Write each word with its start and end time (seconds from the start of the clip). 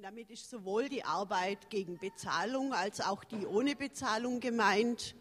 Und 0.00 0.04
damit 0.04 0.30
ist 0.30 0.48
sowohl 0.48 0.88
die 0.88 1.04
Arbeit 1.04 1.68
gegen 1.68 1.98
Bezahlung 1.98 2.72
als 2.72 3.02
auch 3.02 3.22
die 3.22 3.44
ohne 3.44 3.76
Bezahlung 3.76 4.40
gemeint. 4.40 5.14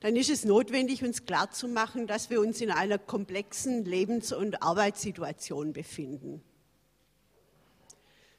Dann 0.00 0.16
ist 0.16 0.30
es 0.30 0.46
notwendig, 0.46 1.04
uns 1.04 1.26
klarzumachen, 1.26 2.06
dass 2.06 2.30
wir 2.30 2.40
uns 2.40 2.62
in 2.62 2.70
einer 2.70 2.96
komplexen 2.96 3.84
Lebens- 3.84 4.32
und 4.32 4.62
Arbeitssituation 4.62 5.74
befinden. 5.74 6.42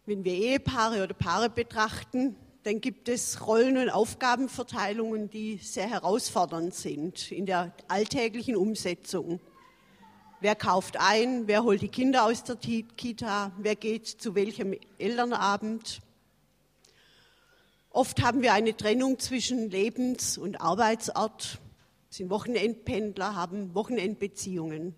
Wenn 0.08 0.24
wir 0.24 0.34
Ehepaare 0.34 1.04
oder 1.04 1.14
Paare 1.14 1.52
betrachten, 1.52 2.36
dann 2.64 2.82
gibt 2.82 3.08
es 3.08 3.46
Rollen- 3.46 3.78
und 3.78 3.92
Aufgabenverteilungen, 3.92 5.30
die 5.30 5.58
sehr 5.58 5.88
herausfordernd 5.88 6.74
sind 6.74 7.32
in 7.32 7.46
der 7.46 7.76
alltäglichen 7.88 8.56
Umsetzung. 8.56 9.40
Wer 10.42 10.56
kauft 10.56 10.96
ein? 10.98 11.48
Wer 11.48 11.64
holt 11.64 11.82
die 11.82 11.90
Kinder 11.90 12.24
aus 12.24 12.46
der 12.46 12.56
Kita? 12.56 13.52
Wer 13.58 13.76
geht 13.76 14.08
zu 14.08 14.36
welchem 14.36 14.74
Elternabend? 14.98 16.00
Oft 17.90 18.22
haben 18.22 18.42
wir 18.42 18.54
eine 18.54 18.78
Trennung 18.78 19.20
zwischen 19.20 19.70
Lebens- 19.70 20.38
und 20.38 20.62
Arbeitsort, 20.62 21.60
sind 22.10 22.30
Wochenendpendler, 22.30 23.36
haben 23.36 23.76
Wochenendbeziehungen. 23.76 24.96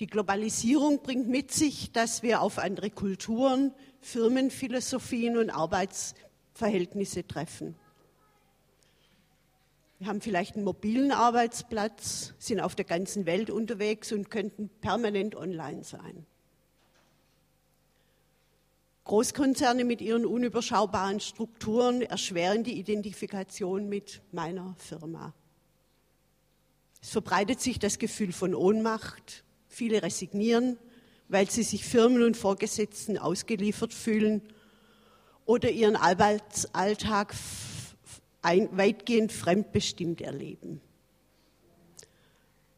Die 0.00 0.08
Globalisierung 0.08 1.02
bringt 1.02 1.28
mit 1.28 1.52
sich, 1.52 1.92
dass 1.92 2.24
wir 2.24 2.40
auf 2.40 2.58
andere 2.58 2.90
Kulturen, 2.90 3.72
Firmenphilosophien 4.00 5.36
und 5.36 5.50
Arbeitsverhältnisse 5.50 7.24
treffen. 7.24 7.76
Wir 9.98 10.08
haben 10.08 10.20
vielleicht 10.20 10.56
einen 10.56 10.64
mobilen 10.64 11.10
Arbeitsplatz, 11.10 12.34
sind 12.38 12.60
auf 12.60 12.74
der 12.74 12.84
ganzen 12.84 13.24
Welt 13.24 13.48
unterwegs 13.48 14.12
und 14.12 14.30
könnten 14.30 14.68
permanent 14.80 15.34
online 15.34 15.84
sein. 15.84 16.26
Großkonzerne 19.04 19.84
mit 19.84 20.02
ihren 20.02 20.26
unüberschaubaren 20.26 21.20
Strukturen 21.20 22.02
erschweren 22.02 22.64
die 22.64 22.78
Identifikation 22.78 23.88
mit 23.88 24.20
meiner 24.32 24.74
Firma. 24.78 25.32
Es 27.00 27.10
verbreitet 27.10 27.60
sich 27.60 27.78
das 27.78 27.98
Gefühl 27.98 28.32
von 28.32 28.54
Ohnmacht. 28.54 29.44
Viele 29.68 30.02
resignieren, 30.02 30.76
weil 31.28 31.48
sie 31.48 31.62
sich 31.62 31.84
Firmen 31.84 32.22
und 32.22 32.36
Vorgesetzten 32.36 33.16
ausgeliefert 33.16 33.94
fühlen 33.94 34.42
oder 35.44 35.70
ihren 35.70 35.96
Arbeitsalltag 35.96 37.32
ein, 38.46 38.68
weitgehend 38.76 39.32
fremdbestimmt 39.32 40.20
erleben. 40.20 40.80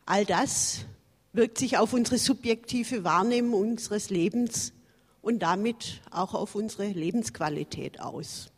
All 0.06 0.24
das 0.24 0.86
wirkt 1.34 1.58
sich 1.58 1.76
auf 1.76 1.92
unsere 1.92 2.16
subjektive 2.16 3.04
Wahrnehmung 3.04 3.72
unseres 3.72 4.08
Lebens 4.08 4.72
und 5.20 5.40
damit 5.40 6.00
auch 6.10 6.32
auf 6.32 6.54
unsere 6.54 6.86
Lebensqualität 6.88 8.00
aus. 8.00 8.50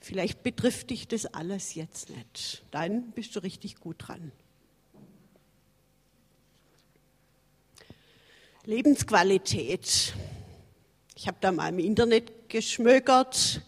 Vielleicht 0.00 0.42
betrifft 0.42 0.90
dich 0.90 1.06
das 1.06 1.26
alles 1.26 1.76
jetzt 1.76 2.10
nicht. 2.10 2.64
Dann 2.72 3.12
bist 3.12 3.36
du 3.36 3.40
richtig 3.44 3.76
gut 3.76 3.96
dran. 4.00 4.32
Lebensqualität. 8.64 10.14
Ich 11.14 11.28
habe 11.28 11.36
da 11.40 11.52
mal 11.52 11.68
im 11.68 11.78
Internet 11.78 12.48
geschmökert. 12.48 13.62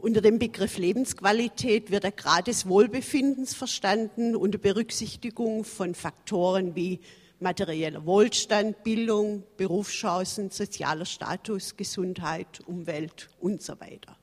Unter 0.00 0.20
dem 0.20 0.38
Begriff 0.38 0.78
Lebensqualität 0.78 1.90
wird 1.90 2.04
der 2.04 2.12
Grad 2.12 2.46
des 2.46 2.68
Wohlbefindens 2.68 3.54
verstanden 3.54 4.36
unter 4.36 4.56
Berücksichtigung 4.56 5.64
von 5.64 5.96
Faktoren 5.96 6.76
wie 6.76 7.00
materieller 7.40 8.06
Wohlstand, 8.06 8.84
Bildung, 8.84 9.42
Berufschancen, 9.56 10.50
sozialer 10.50 11.04
Status, 11.04 11.76
Gesundheit, 11.76 12.60
Umwelt 12.66 13.28
und 13.40 13.60
so 13.60 13.80
weiter. 13.80 14.16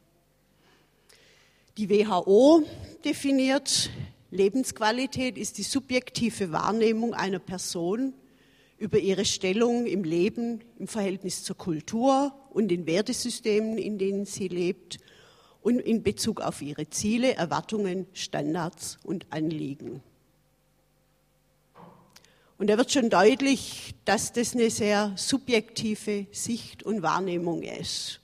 Die 1.78 1.90
WHO 1.90 2.64
definiert, 3.04 3.90
Lebensqualität 4.32 5.38
ist 5.38 5.58
die 5.58 5.64
subjektive 5.64 6.54
Wahrnehmung 6.54 7.14
einer 7.14 7.40
Person 7.40 8.14
über 8.78 8.98
ihre 8.98 9.26
Stellung 9.26 9.88
im 9.88 10.06
Leben, 10.06 10.62
im 10.80 10.88
Verhältnis 10.88 11.44
zur 11.44 11.58
Kultur 11.58 12.34
und 12.52 12.70
den 12.70 12.86
Wertesystemen, 12.86 13.78
in 13.78 13.98
denen 13.98 14.26
sie 14.26 14.48
lebt 14.48 15.00
und 15.66 15.80
in 15.80 16.04
Bezug 16.04 16.42
auf 16.42 16.62
ihre 16.62 16.92
Ziele, 16.92 17.34
Erwartungen, 17.34 18.06
Standards 18.14 19.00
und 19.02 19.26
Anliegen. 19.32 20.04
Und 22.60 22.68
da 22.68 22.78
wird 22.78 22.92
schon 22.92 23.10
deutlich, 23.10 23.96
dass 24.06 24.32
das 24.32 24.54
eine 24.54 24.70
sehr 24.70 25.14
subjektive 25.16 26.28
Sicht 26.32 26.84
und 26.84 27.02
Wahrnehmung 27.02 27.64
ist. 27.64 28.20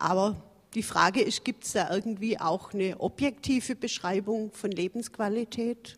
Aber 0.00 0.42
die 0.74 0.82
Frage 0.82 1.22
ist, 1.22 1.44
gibt 1.44 1.62
es 1.62 1.74
da 1.74 1.94
irgendwie 1.94 2.40
auch 2.40 2.74
eine 2.74 2.98
objektive 2.98 3.76
Beschreibung 3.76 4.50
von 4.50 4.72
Lebensqualität? 4.72 5.96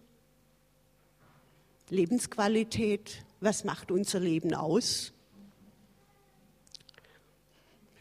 Lebensqualität, 1.88 3.24
was 3.40 3.64
macht 3.64 3.90
unser 3.90 4.20
Leben 4.20 4.52
aus? 4.52 5.14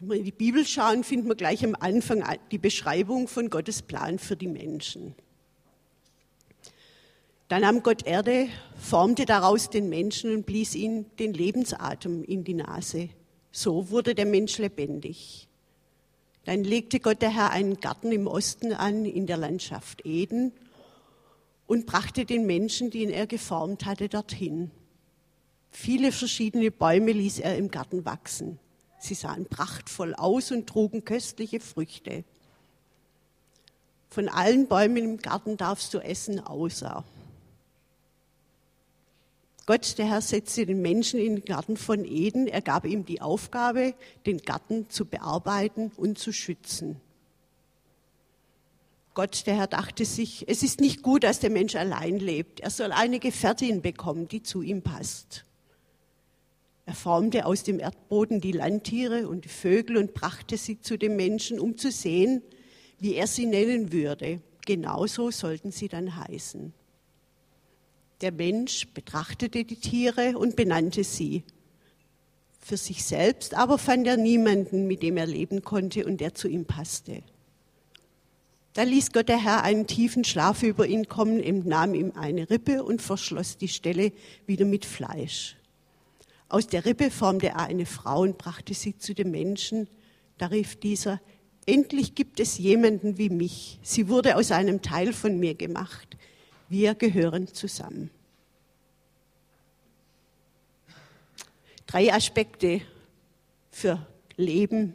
Wenn 0.02 0.10
wir 0.10 0.16
in 0.16 0.24
die 0.24 0.32
Bibel 0.32 0.66
schauen, 0.66 1.04
finden 1.04 1.28
wir 1.28 1.36
gleich 1.36 1.64
am 1.64 1.76
Anfang 1.78 2.24
die 2.50 2.58
Beschreibung 2.58 3.28
von 3.28 3.50
Gottes 3.50 3.82
Plan 3.82 4.18
für 4.18 4.34
die 4.34 4.48
Menschen. 4.48 5.14
Dann 7.46 7.60
nahm 7.60 7.84
Gott 7.84 8.04
Erde, 8.04 8.48
formte 8.76 9.26
daraus 9.26 9.70
den 9.70 9.88
Menschen 9.88 10.34
und 10.34 10.44
blies 10.44 10.74
ihm 10.74 11.06
den 11.20 11.32
Lebensatem 11.32 12.24
in 12.24 12.42
die 12.42 12.54
Nase. 12.54 13.10
So 13.52 13.90
wurde 13.90 14.16
der 14.16 14.26
Mensch 14.26 14.58
lebendig. 14.58 15.46
Dann 16.46 16.64
legte 16.64 16.98
Gott 16.98 17.22
der 17.22 17.32
Herr 17.32 17.52
einen 17.52 17.78
Garten 17.78 18.10
im 18.10 18.26
Osten 18.26 18.72
an, 18.72 19.04
in 19.04 19.28
der 19.28 19.36
Landschaft 19.36 20.04
Eden, 20.04 20.50
und 21.68 21.86
brachte 21.86 22.24
den 22.24 22.44
Menschen, 22.44 22.90
den 22.90 23.08
er 23.08 23.28
geformt 23.28 23.86
hatte, 23.86 24.08
dorthin. 24.08 24.72
Viele 25.70 26.10
verschiedene 26.10 26.72
Bäume 26.72 27.12
ließ 27.12 27.38
er 27.38 27.56
im 27.56 27.70
Garten 27.70 28.04
wachsen. 28.04 28.58
Sie 29.02 29.14
sahen 29.14 29.46
prachtvoll 29.46 30.14
aus 30.14 30.52
und 30.52 30.68
trugen 30.68 31.04
köstliche 31.04 31.58
Früchte. 31.58 32.22
Von 34.10 34.28
allen 34.28 34.68
Bäumen 34.68 34.98
im 34.98 35.16
Garten 35.16 35.56
darfst 35.56 35.92
du 35.92 35.98
essen, 35.98 36.38
außer. 36.38 37.02
Gott, 39.66 39.98
der 39.98 40.06
Herr, 40.06 40.20
setzte 40.20 40.66
den 40.66 40.82
Menschen 40.82 41.18
in 41.18 41.34
den 41.34 41.44
Garten 41.44 41.76
von 41.76 42.04
Eden. 42.04 42.46
Er 42.46 42.62
gab 42.62 42.84
ihm 42.84 43.04
die 43.04 43.20
Aufgabe, 43.20 43.94
den 44.24 44.38
Garten 44.38 44.88
zu 44.88 45.04
bearbeiten 45.04 45.90
und 45.96 46.16
zu 46.16 46.32
schützen. 46.32 47.00
Gott, 49.14 49.48
der 49.48 49.56
Herr, 49.56 49.66
dachte 49.66 50.04
sich, 50.04 50.48
es 50.48 50.62
ist 50.62 50.80
nicht 50.80 51.02
gut, 51.02 51.24
dass 51.24 51.40
der 51.40 51.50
Mensch 51.50 51.74
allein 51.74 52.20
lebt. 52.20 52.60
Er 52.60 52.70
soll 52.70 52.92
eine 52.92 53.18
Gefährtin 53.18 53.82
bekommen, 53.82 54.28
die 54.28 54.44
zu 54.44 54.62
ihm 54.62 54.82
passt. 54.82 55.44
Er 56.84 56.94
formte 56.94 57.46
aus 57.46 57.62
dem 57.62 57.78
Erdboden 57.78 58.40
die 58.40 58.52
Landtiere 58.52 59.28
und 59.28 59.44
die 59.44 59.48
Vögel 59.48 59.96
und 59.96 60.14
brachte 60.14 60.56
sie 60.56 60.80
zu 60.80 60.98
dem 60.98 61.16
Menschen, 61.16 61.60
um 61.60 61.78
zu 61.78 61.90
sehen, 61.90 62.42
wie 62.98 63.14
er 63.14 63.26
sie 63.26 63.46
nennen 63.46 63.92
würde. 63.92 64.40
Genauso 64.66 65.30
sollten 65.30 65.70
sie 65.70 65.88
dann 65.88 66.16
heißen. 66.16 66.72
Der 68.20 68.32
Mensch 68.32 68.88
betrachtete 68.94 69.64
die 69.64 69.76
Tiere 69.76 70.38
und 70.38 70.54
benannte 70.54 71.02
sie. 71.02 71.42
Für 72.60 72.76
sich 72.76 73.04
selbst 73.04 73.54
aber 73.54 73.78
fand 73.78 74.06
er 74.06 74.16
niemanden, 74.16 74.86
mit 74.86 75.02
dem 75.02 75.16
er 75.16 75.26
leben 75.26 75.62
konnte 75.62 76.06
und 76.06 76.20
der 76.20 76.34
zu 76.34 76.46
ihm 76.48 76.64
passte. 76.64 77.22
Da 78.74 78.84
ließ 78.84 79.12
Gott 79.12 79.28
der 79.28 79.42
Herr 79.42 79.64
einen 79.64 79.86
tiefen 79.86 80.24
Schlaf 80.24 80.62
über 80.62 80.86
ihn 80.86 81.08
kommen, 81.08 81.66
nahm 81.66 81.94
ihm 81.94 82.12
eine 82.14 82.48
Rippe 82.48 82.84
und 82.84 83.02
verschloss 83.02 83.58
die 83.58 83.68
Stelle 83.68 84.12
wieder 84.46 84.64
mit 84.64 84.86
Fleisch. 84.86 85.56
Aus 86.52 86.66
der 86.66 86.84
Rippe 86.84 87.10
formte 87.10 87.46
er 87.46 87.60
eine 87.60 87.86
Frau 87.86 88.20
und 88.20 88.36
brachte 88.36 88.74
sie 88.74 88.98
zu 88.98 89.14
dem 89.14 89.30
Menschen. 89.30 89.88
Da 90.36 90.48
rief 90.48 90.78
dieser, 90.78 91.18
endlich 91.64 92.14
gibt 92.14 92.40
es 92.40 92.58
jemanden 92.58 93.16
wie 93.16 93.30
mich. 93.30 93.78
Sie 93.80 94.06
wurde 94.10 94.36
aus 94.36 94.52
einem 94.52 94.82
Teil 94.82 95.14
von 95.14 95.40
mir 95.40 95.54
gemacht. 95.54 96.18
Wir 96.68 96.94
gehören 96.94 97.48
zusammen. 97.48 98.10
Drei 101.86 102.12
Aspekte 102.12 102.82
für 103.70 104.06
Leben, 104.36 104.92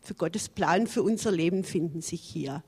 für 0.00 0.14
Gottes 0.14 0.48
Plan 0.48 0.88
für 0.88 1.04
unser 1.04 1.30
Leben 1.30 1.62
finden 1.62 2.00
sich 2.00 2.22
hier. 2.22 2.64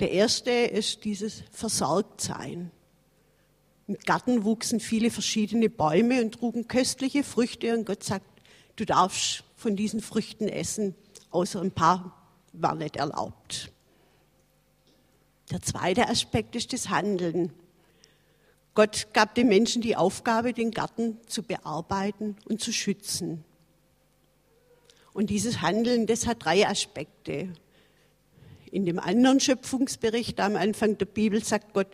Der 0.00 0.10
erste 0.10 0.50
ist 0.50 1.04
dieses 1.04 1.44
Versorgtsein. 1.52 2.72
Im 3.90 3.98
Garten 4.06 4.44
wuchsen 4.44 4.78
viele 4.78 5.10
verschiedene 5.10 5.68
Bäume 5.68 6.22
und 6.22 6.34
trugen 6.34 6.68
köstliche 6.68 7.24
Früchte 7.24 7.76
und 7.76 7.86
Gott 7.86 8.04
sagt, 8.04 8.24
du 8.76 8.86
darfst 8.86 9.42
von 9.56 9.74
diesen 9.74 10.00
Früchten 10.00 10.46
essen, 10.46 10.94
außer 11.30 11.60
ein 11.60 11.72
paar 11.72 12.16
war 12.52 12.76
nicht 12.76 12.94
erlaubt. 12.94 13.72
Der 15.50 15.60
zweite 15.60 16.08
Aspekt 16.08 16.54
ist 16.54 16.72
das 16.72 16.88
Handeln. 16.88 17.52
Gott 18.74 19.08
gab 19.12 19.34
den 19.34 19.48
Menschen 19.48 19.82
die 19.82 19.96
Aufgabe, 19.96 20.52
den 20.52 20.70
Garten 20.70 21.18
zu 21.26 21.42
bearbeiten 21.42 22.36
und 22.48 22.60
zu 22.60 22.72
schützen. 22.72 23.42
Und 25.12 25.30
dieses 25.30 25.62
Handeln, 25.62 26.06
das 26.06 26.28
hat 26.28 26.44
drei 26.44 26.64
Aspekte. 26.64 27.52
In 28.70 28.86
dem 28.86 29.00
anderen 29.00 29.40
Schöpfungsbericht 29.40 30.38
am 30.38 30.54
Anfang 30.54 30.96
der 30.96 31.06
Bibel 31.06 31.42
sagt 31.42 31.74
Gott, 31.74 31.88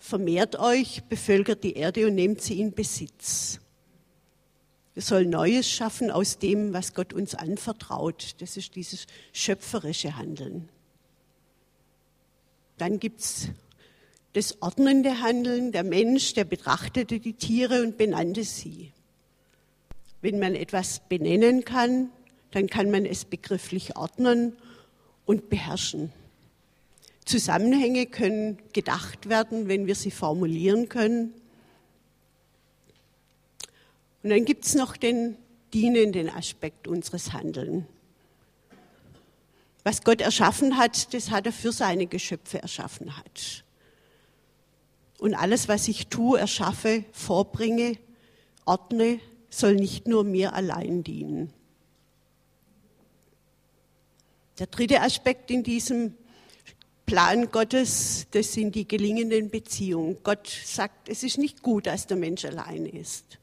vermehrt 0.00 0.58
euch, 0.58 1.04
bevölkert 1.04 1.62
die 1.62 1.74
Erde 1.74 2.06
und 2.08 2.16
nehmt 2.16 2.40
sie 2.40 2.58
in 2.60 2.72
Besitz. 2.72 3.60
Wir 4.94 5.02
sollen 5.02 5.30
Neues 5.30 5.70
schaffen 5.70 6.10
aus 6.10 6.38
dem, 6.38 6.72
was 6.72 6.94
Gott 6.94 7.12
uns 7.12 7.36
anvertraut. 7.36 8.34
Das 8.40 8.56
ist 8.56 8.74
dieses 8.74 9.06
schöpferische 9.32 10.16
Handeln. 10.16 10.68
Dann 12.76 12.98
gibt 12.98 13.20
es 13.20 13.48
das 14.32 14.60
ordnende 14.62 15.20
Handeln. 15.20 15.70
Der 15.70 15.84
Mensch, 15.84 16.34
der 16.34 16.44
betrachtete 16.44 17.20
die 17.20 17.34
Tiere 17.34 17.82
und 17.82 17.98
benannte 17.98 18.42
sie. 18.42 18.92
Wenn 20.22 20.38
man 20.38 20.54
etwas 20.54 21.00
benennen 21.08 21.64
kann, 21.64 22.10
dann 22.50 22.66
kann 22.66 22.90
man 22.90 23.06
es 23.06 23.24
begrifflich 23.24 23.96
ordnen 23.96 24.56
und 25.24 25.50
beherrschen. 25.50 26.12
Zusammenhänge 27.30 28.06
können 28.06 28.58
gedacht 28.72 29.28
werden, 29.28 29.68
wenn 29.68 29.86
wir 29.86 29.94
sie 29.94 30.10
formulieren 30.10 30.88
können. 30.88 31.32
Und 34.22 34.30
dann 34.30 34.44
gibt 34.44 34.64
es 34.64 34.74
noch 34.74 34.96
den 34.96 35.36
dienenden 35.72 36.28
Aspekt 36.28 36.88
unseres 36.88 37.32
Handelns. 37.32 37.84
Was 39.84 40.02
Gott 40.02 40.20
erschaffen 40.20 40.76
hat, 40.76 41.14
das 41.14 41.30
hat 41.30 41.46
er 41.46 41.52
für 41.52 41.72
seine 41.72 42.06
Geschöpfe 42.06 42.60
erschaffen 42.60 43.16
hat. 43.16 43.64
Und 45.18 45.34
alles, 45.34 45.68
was 45.68 45.86
ich 45.86 46.08
tue, 46.08 46.38
erschaffe, 46.38 47.04
vorbringe, 47.12 47.96
ordne, 48.64 49.20
soll 49.50 49.76
nicht 49.76 50.08
nur 50.08 50.24
mir 50.24 50.52
allein 50.52 51.04
dienen. 51.04 51.52
Der 54.58 54.66
dritte 54.66 55.00
Aspekt 55.00 55.50
in 55.50 55.62
diesem 55.62 56.14
Plan 57.10 57.50
Gottes, 57.50 58.28
das 58.30 58.52
sind 58.52 58.76
die 58.76 58.86
gelingenden 58.86 59.50
Beziehungen. 59.50 60.18
Gott 60.22 60.46
sagt, 60.46 61.08
es 61.08 61.24
ist 61.24 61.38
nicht 61.38 61.60
gut, 61.60 61.88
dass 61.88 62.06
der 62.06 62.16
Mensch 62.16 62.44
allein 62.44 62.86
ist. 62.86 63.40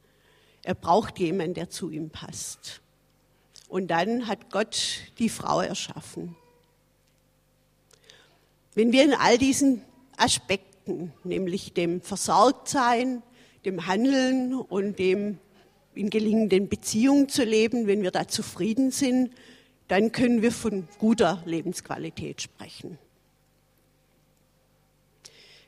Er 0.63 0.73
braucht 0.73 1.19
jemanden, 1.19 1.55
der 1.55 1.69
zu 1.69 1.89
ihm 1.89 2.09
passt. 2.09 2.79
Und 3.67 3.89
dann 3.89 4.27
hat 4.27 4.51
Gott 4.51 5.01
die 5.19 5.27
Frau 5.27 5.59
erschaffen. 5.59 6.37
Wenn 8.73 8.93
wir 8.93 9.03
in 9.03 9.13
all 9.13 9.37
diesen 9.37 9.81
Aspekten, 10.15 11.11
nämlich 11.25 11.73
dem 11.73 11.99
Versorgtsein, 11.99 13.21
dem 13.65 13.85
Handeln 13.85 14.53
und 14.55 14.97
dem 14.97 15.39
in 15.93 16.09
gelingenden 16.09 16.69
Beziehungen 16.69 17.27
zu 17.27 17.43
leben, 17.43 17.85
wenn 17.85 18.01
wir 18.01 18.11
da 18.11 18.29
zufrieden 18.29 18.91
sind, 18.91 19.29
dann 19.89 20.13
können 20.13 20.41
wir 20.41 20.53
von 20.53 20.87
guter 20.99 21.43
Lebensqualität 21.45 22.41
sprechen. 22.41 22.97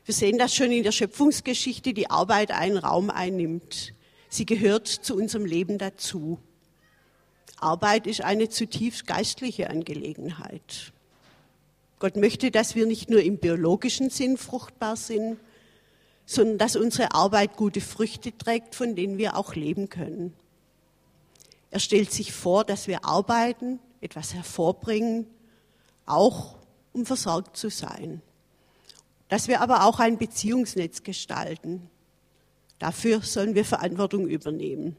Wir 0.04 0.14
sehen 0.14 0.38
das 0.38 0.54
schon 0.54 0.72
in 0.72 0.82
der 0.82 0.92
Schöpfungsgeschichte, 0.92 1.92
die 1.92 2.10
Arbeit 2.10 2.50
einen 2.50 2.78
Raum 2.78 3.10
einnimmt. 3.10 3.94
Sie 4.28 4.46
gehört 4.46 4.88
zu 4.88 5.16
unserem 5.16 5.44
Leben 5.44 5.78
dazu. 5.78 6.38
Arbeit 7.58 8.06
ist 8.06 8.22
eine 8.22 8.48
zutiefst 8.48 9.06
geistliche 9.06 9.68
Angelegenheit. 9.70 10.92
Gott 11.98 12.16
möchte, 12.16 12.50
dass 12.50 12.74
wir 12.74 12.86
nicht 12.86 13.10
nur 13.10 13.22
im 13.22 13.38
biologischen 13.38 14.08
Sinn 14.08 14.38
fruchtbar 14.38 14.96
sind, 14.96 15.38
sondern 16.24 16.58
dass 16.58 16.76
unsere 16.76 17.12
Arbeit 17.12 17.56
gute 17.56 17.80
Früchte 17.80 18.36
trägt, 18.36 18.74
von 18.74 18.96
denen 18.96 19.18
wir 19.18 19.36
auch 19.36 19.54
leben 19.54 19.88
können. 19.90 20.32
Er 21.70 21.80
stellt 21.80 22.10
sich 22.10 22.32
vor, 22.32 22.64
dass 22.64 22.86
wir 22.86 23.04
arbeiten, 23.04 23.80
etwas 24.00 24.32
hervorbringen, 24.32 25.26
auch 26.06 26.56
um 26.92 27.04
versorgt 27.04 27.56
zu 27.56 27.68
sein. 27.68 28.22
Dass 29.30 29.48
wir 29.48 29.60
aber 29.60 29.86
auch 29.86 30.00
ein 30.00 30.18
Beziehungsnetz 30.18 31.04
gestalten. 31.04 31.88
Dafür 32.78 33.22
sollen 33.22 33.54
wir 33.54 33.64
Verantwortung 33.64 34.28
übernehmen. 34.28 34.96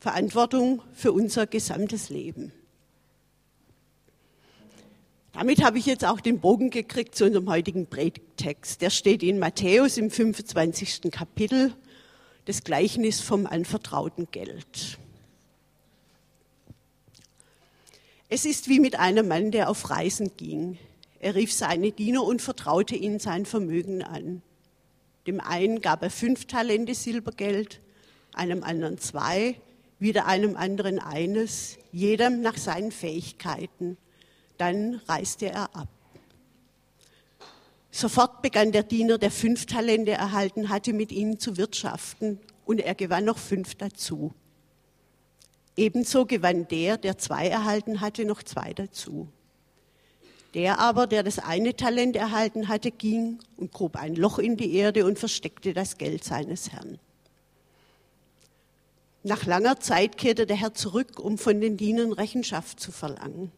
Verantwortung 0.00 0.82
für 0.92 1.12
unser 1.12 1.46
gesamtes 1.46 2.10
Leben. 2.10 2.52
Damit 5.32 5.62
habe 5.62 5.78
ich 5.78 5.86
jetzt 5.86 6.04
auch 6.04 6.20
den 6.20 6.40
Bogen 6.40 6.70
gekriegt 6.70 7.14
zu 7.14 7.24
unserem 7.24 7.48
heutigen 7.48 7.86
Predigtext. 7.86 8.80
Der 8.82 8.90
steht 8.90 9.22
in 9.22 9.38
Matthäus 9.38 9.96
im 9.96 10.10
25. 10.10 11.10
Kapitel, 11.12 11.72
das 12.46 12.64
Gleichnis 12.64 13.20
vom 13.20 13.46
anvertrauten 13.46 14.28
Geld. 14.30 14.98
Es 18.28 18.44
ist 18.44 18.68
wie 18.68 18.80
mit 18.80 18.98
einem 18.98 19.28
Mann, 19.28 19.52
der 19.52 19.70
auf 19.70 19.88
Reisen 19.90 20.36
ging. 20.36 20.78
Er 21.20 21.34
rief 21.34 21.52
seine 21.52 21.92
Diener 21.92 22.22
und 22.22 22.42
vertraute 22.42 22.94
ihnen 22.94 23.18
sein 23.18 23.46
Vermögen 23.46 24.02
an. 24.02 24.42
Dem 25.26 25.40
einen 25.40 25.80
gab 25.80 26.02
er 26.02 26.10
fünf 26.10 26.46
Talente 26.46 26.94
Silbergeld, 26.94 27.80
einem 28.34 28.62
anderen 28.62 28.98
zwei, 28.98 29.56
wieder 29.98 30.26
einem 30.26 30.56
anderen 30.56 30.98
eines, 30.98 31.78
jedem 31.90 32.42
nach 32.42 32.56
seinen 32.56 32.92
Fähigkeiten. 32.92 33.96
Dann 34.58 35.00
reiste 35.08 35.46
er 35.46 35.74
ab. 35.74 35.88
Sofort 37.90 38.42
begann 38.42 38.72
der 38.72 38.82
Diener, 38.82 39.16
der 39.16 39.30
fünf 39.30 39.64
Talente 39.64 40.12
erhalten 40.12 40.68
hatte, 40.68 40.92
mit 40.92 41.12
ihnen 41.12 41.38
zu 41.38 41.56
wirtschaften, 41.56 42.38
und 42.66 42.80
er 42.80 42.94
gewann 42.94 43.24
noch 43.24 43.38
fünf 43.38 43.74
dazu. 43.76 44.34
Ebenso 45.76 46.26
gewann 46.26 46.68
der, 46.68 46.98
der 46.98 47.16
zwei 47.16 47.48
erhalten 47.48 48.00
hatte, 48.00 48.24
noch 48.24 48.42
zwei 48.42 48.74
dazu. 48.74 49.28
Der 50.54 50.78
aber, 50.78 51.06
der 51.06 51.22
das 51.22 51.38
eine 51.38 51.76
Talent 51.76 52.16
erhalten 52.16 52.68
hatte, 52.68 52.90
ging 52.90 53.38
und 53.56 53.72
grub 53.72 53.96
ein 53.96 54.14
Loch 54.14 54.38
in 54.38 54.56
die 54.56 54.74
Erde 54.74 55.04
und 55.04 55.18
versteckte 55.18 55.74
das 55.74 55.98
Geld 55.98 56.24
seines 56.24 56.72
Herrn. 56.72 56.98
Nach 59.22 59.44
langer 59.44 59.80
Zeit 59.80 60.18
kehrte 60.18 60.46
der 60.46 60.56
Herr 60.56 60.72
zurück, 60.72 61.18
um 61.18 61.36
von 61.36 61.60
den 61.60 61.76
Dienern 61.76 62.12
Rechenschaft 62.12 62.78
zu 62.78 62.92
verlangen. 62.92 63.50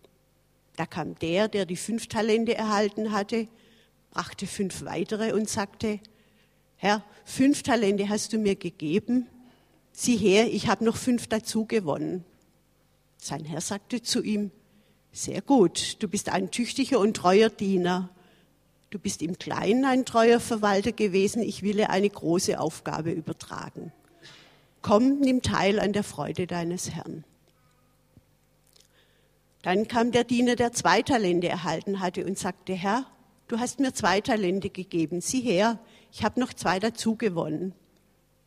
Da 0.76 0.87
kam 0.87 1.19
der, 1.19 1.49
der 1.49 1.67
die 1.67 1.76
fünf 1.76 2.06
Talente 2.06 2.55
erhalten 2.55 3.12
hatte, 3.12 3.49
brachte 4.11 4.46
fünf 4.46 4.85
weitere 4.85 5.32
und 5.32 5.49
sagte, 5.49 6.00
Herr, 6.76 7.05
fünf 7.25 7.62
Talente 7.62 8.08
hast 8.08 8.32
du 8.32 8.38
mir 8.38 8.55
gegeben, 8.55 9.26
sieh 9.93 10.17
her, 10.17 10.46
ich 10.52 10.69
habe 10.69 10.85
noch 10.85 10.96
fünf 10.96 11.26
dazu 11.26 11.67
gewonnen. 11.67 12.25
Sein 13.18 13.45
Herr 13.45 13.61
sagte 13.61 14.00
zu 14.00 14.23
ihm, 14.23 14.50
sehr 15.12 15.41
gut, 15.43 16.03
du 16.03 16.09
bist 16.09 16.29
ein 16.29 16.50
tüchtiger 16.50 17.00
und 17.00 17.17
treuer 17.17 17.50
Diener. 17.50 18.11
Du 18.91 18.99
bist 18.99 19.21
im 19.21 19.38
Kleinen 19.38 19.85
ein 19.85 20.05
treuer 20.05 20.41
Verwalter 20.41 20.93
gewesen, 20.93 21.43
ich 21.43 21.62
will 21.62 21.77
dir 21.77 21.91
eine 21.91 22.09
große 22.09 22.59
Aufgabe 22.59 23.11
übertragen. 23.11 23.93
Komm, 24.81 25.19
nimm 25.21 25.43
teil 25.43 25.81
an 25.81 25.93
der 25.93 26.05
Freude 26.05 26.47
deines 26.47 26.91
Herrn. 26.91 27.25
Dann 29.62 29.88
kam 29.88 30.12
der 30.12 30.25
Diener, 30.25 30.57
der 30.57 30.73
zwei 30.73 31.03
Talente 31.03 31.49
erhalten 31.49 32.00
hatte 32.00 32.25
und 32.25 32.38
sagte, 32.38 32.73
Herr, 32.73 33.05
du 33.49 33.59
hast 33.59 33.81
mir 33.81 33.93
zwei 33.93 34.21
Talente 34.21 34.71
gegeben, 34.71 35.21
sieh 35.21 35.41
her, 35.41 35.79
ich 36.12 36.25
habe 36.25 36.41
noch 36.41 36.55
zwei 36.55 36.79
dazu 36.79 37.17
gewonnen. 37.17 37.75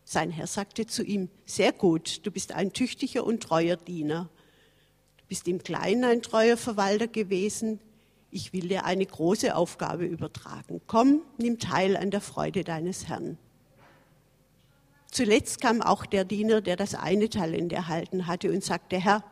Sein 0.04 0.32
Herr 0.32 0.48
sagte 0.48 0.88
zu 0.88 1.04
ihm, 1.04 1.30
sehr 1.46 1.74
gut, 1.74 2.26
du 2.26 2.32
bist 2.32 2.54
ein 2.54 2.74
tüchtiger 2.74 3.24
und 3.24 3.44
treuer 3.44 3.76
Diener. 3.76 4.30
Bist 5.32 5.48
im 5.48 5.64
Kleinen 5.64 6.04
ein 6.04 6.22
treuer 6.22 6.58
Verwalter 6.58 7.08
gewesen. 7.08 7.80
Ich 8.32 8.52
will 8.52 8.68
dir 8.68 8.84
eine 8.84 9.06
große 9.06 9.56
Aufgabe 9.56 10.04
übertragen. 10.04 10.82
Komm, 10.88 11.22
nimm 11.38 11.58
teil 11.58 11.96
an 11.96 12.12
der 12.12 12.20
Freude 12.20 12.66
deines 12.66 13.08
Herrn. 13.08 13.38
Zuletzt 15.10 15.62
kam 15.62 15.82
auch 15.82 16.06
der 16.06 16.26
Diener, 16.26 16.60
der 16.60 16.76
das 16.76 16.96
eine 16.96 17.30
Talent 17.30 17.72
erhalten 17.72 18.28
hatte 18.28 18.52
und 18.52 18.62
sagte, 18.62 18.98
Herr, 18.98 19.24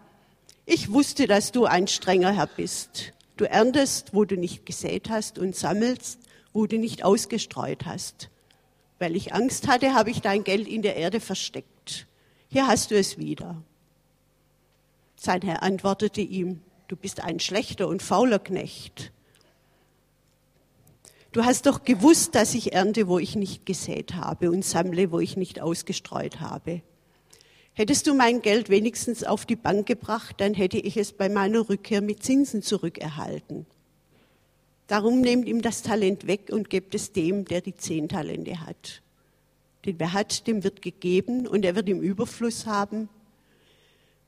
ich 0.66 0.94
wusste, 0.94 1.28
dass 1.28 1.52
du 1.52 1.66
ein 1.66 1.90
strenger 1.90 2.32
Herr 2.32 2.48
bist. 2.48 3.12
Du 3.36 3.44
erntest, 3.44 4.14
wo 4.14 4.24
du 4.24 4.38
nicht 4.38 4.66
gesät 4.66 5.10
hast 5.10 5.38
und 5.38 5.54
sammelst, 5.54 6.22
wo 6.54 6.66
du 6.66 6.78
nicht 6.78 7.04
ausgestreut 7.04 7.86
hast. 7.86 8.30
Weil 9.00 9.18
ich 9.18 9.34
Angst 9.34 9.68
hatte, 9.68 9.96
habe 9.96 10.12
ich 10.12 10.22
dein 10.22 10.46
Geld 10.46 10.66
in 10.66 10.82
der 10.82 10.96
Erde 10.96 11.20
versteckt. 11.20 12.08
Hier 12.48 12.68
hast 12.68 12.92
du 12.92 12.98
es 12.98 13.18
wieder. 13.18 13.62
Sein 15.22 15.42
Herr 15.42 15.64
antwortete 15.64 16.22
ihm, 16.22 16.62
du 16.88 16.96
bist 16.96 17.22
ein 17.22 17.42
schlechter 17.42 17.90
und 17.90 18.02
fauler 18.02 18.40
Knecht. 18.40 19.12
Du 21.34 21.44
hast 21.44 21.66
doch 21.66 21.84
gewusst, 21.84 22.36
dass 22.36 22.56
ich 22.56 22.72
ernte, 22.72 23.10
wo 23.10 23.20
ich 23.20 23.36
nicht 23.36 23.66
gesät 23.66 24.16
habe 24.16 24.50
und 24.50 24.64
sammle, 24.64 25.12
wo 25.12 25.20
ich 25.20 25.36
nicht 25.36 25.60
ausgestreut 25.60 26.40
habe. 26.40 26.82
Hättest 27.74 28.08
du 28.08 28.14
mein 28.14 28.42
Geld 28.42 28.70
wenigstens 28.70 29.26
auf 29.26 29.46
die 29.46 29.58
Bank 29.58 29.88
gebracht, 29.88 30.36
dann 30.40 30.54
hätte 30.54 30.78
ich 30.78 30.96
es 30.96 31.12
bei 31.12 31.28
meiner 31.28 31.68
Rückkehr 31.68 32.00
mit 32.00 32.24
Zinsen 32.24 32.62
zurückerhalten. 32.62 33.66
Darum 34.88 35.20
nehmt 35.20 35.50
ihm 35.50 35.62
das 35.62 35.82
Talent 35.82 36.28
weg 36.28 36.50
und 36.50 36.70
gebt 36.70 36.96
es 36.96 37.12
dem, 37.12 37.44
der 37.44 37.60
die 37.60 37.76
zehn 37.76 38.08
Talente 38.08 38.62
hat. 38.62 39.02
Den 39.86 40.00
wer 40.00 40.14
hat, 40.14 40.48
dem 40.48 40.64
wird 40.64 40.82
gegeben 40.82 41.46
und 41.46 41.66
er 41.66 41.76
wird 41.76 41.90
im 41.90 42.00
Überfluss 42.00 42.66
haben. 42.66 43.10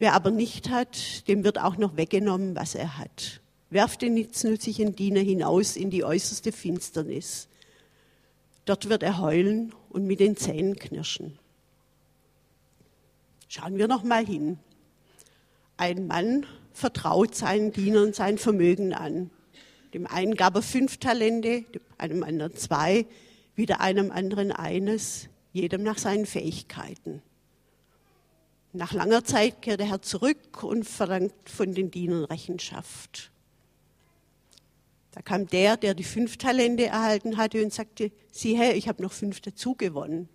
Wer 0.02 0.16
aber 0.16 0.32
nicht 0.32 0.72
hat, 0.72 1.28
dem 1.28 1.44
wird 1.44 1.60
auch 1.60 1.78
noch 1.78 1.96
weggenommen, 1.96 2.56
was 2.56 2.74
er 2.74 2.98
hat. 2.98 3.40
Werft 3.70 4.02
den 4.02 4.16
nichtsnützigen 4.16 4.96
Diener 4.96 5.20
hinaus 5.20 5.76
in 5.76 5.92
die 5.92 6.04
äußerste 6.04 6.52
Finsternis. 6.52 7.48
Dort 8.66 8.90
wird 8.90 9.04
er 9.04 9.20
heulen 9.20 9.76
und 9.90 10.08
mit 10.08 10.20
den 10.20 10.36
Zähnen 10.36 10.76
knirschen. 10.76 11.38
Schauen 13.48 13.78
wir 13.78 13.88
noch 13.88 14.02
mal 14.02 14.26
hin. 14.26 14.58
Ein 15.78 16.08
Mann 16.08 16.48
vertraut 16.74 17.36
seinen 17.36 17.72
Dienern 17.72 18.14
sein 18.14 18.40
Vermögen 18.40 18.96
an. 18.96 19.30
Dem 19.94 20.08
einen 20.08 20.34
gab 20.34 20.56
er 20.56 20.64
fünf 20.64 20.98
Talente, 20.98 21.64
einem 22.00 22.24
anderen 22.24 22.56
zwei, 22.56 23.06
wieder 23.54 23.82
einem 23.82 24.10
anderen 24.10 24.52
eines, 24.52 25.30
jedem 25.54 25.84
nach 25.84 26.00
seinen 26.00 26.26
Fähigkeiten. 26.26 27.22
Nach 28.74 28.94
langer 28.94 29.24
Zeit 29.24 29.62
kehrt 29.62 29.82
der 29.82 29.88
Herr 29.88 30.02
zurück 30.02 30.64
und 30.64 30.86
verlangt 30.86 31.34
von 31.50 31.74
den 31.74 31.92
Dienern 31.92 32.24
Rechenschaft. 32.24 33.32
Da 35.12 35.22
kam 35.22 35.48
der, 35.48 35.76
der 35.76 35.94
die 35.94 36.06
fünf 36.06 36.38
Talente 36.38 36.86
erhalten 36.86 37.36
hatte 37.36 37.62
und 37.62 37.74
sagte, 37.74 38.12
sieh 38.32 38.56
her, 38.56 38.78
ich 38.78 38.88
habe 38.88 39.04
noch 39.04 39.12
fünf 39.12 39.42
dazu 39.42 39.76
gewonnen. 39.76 40.30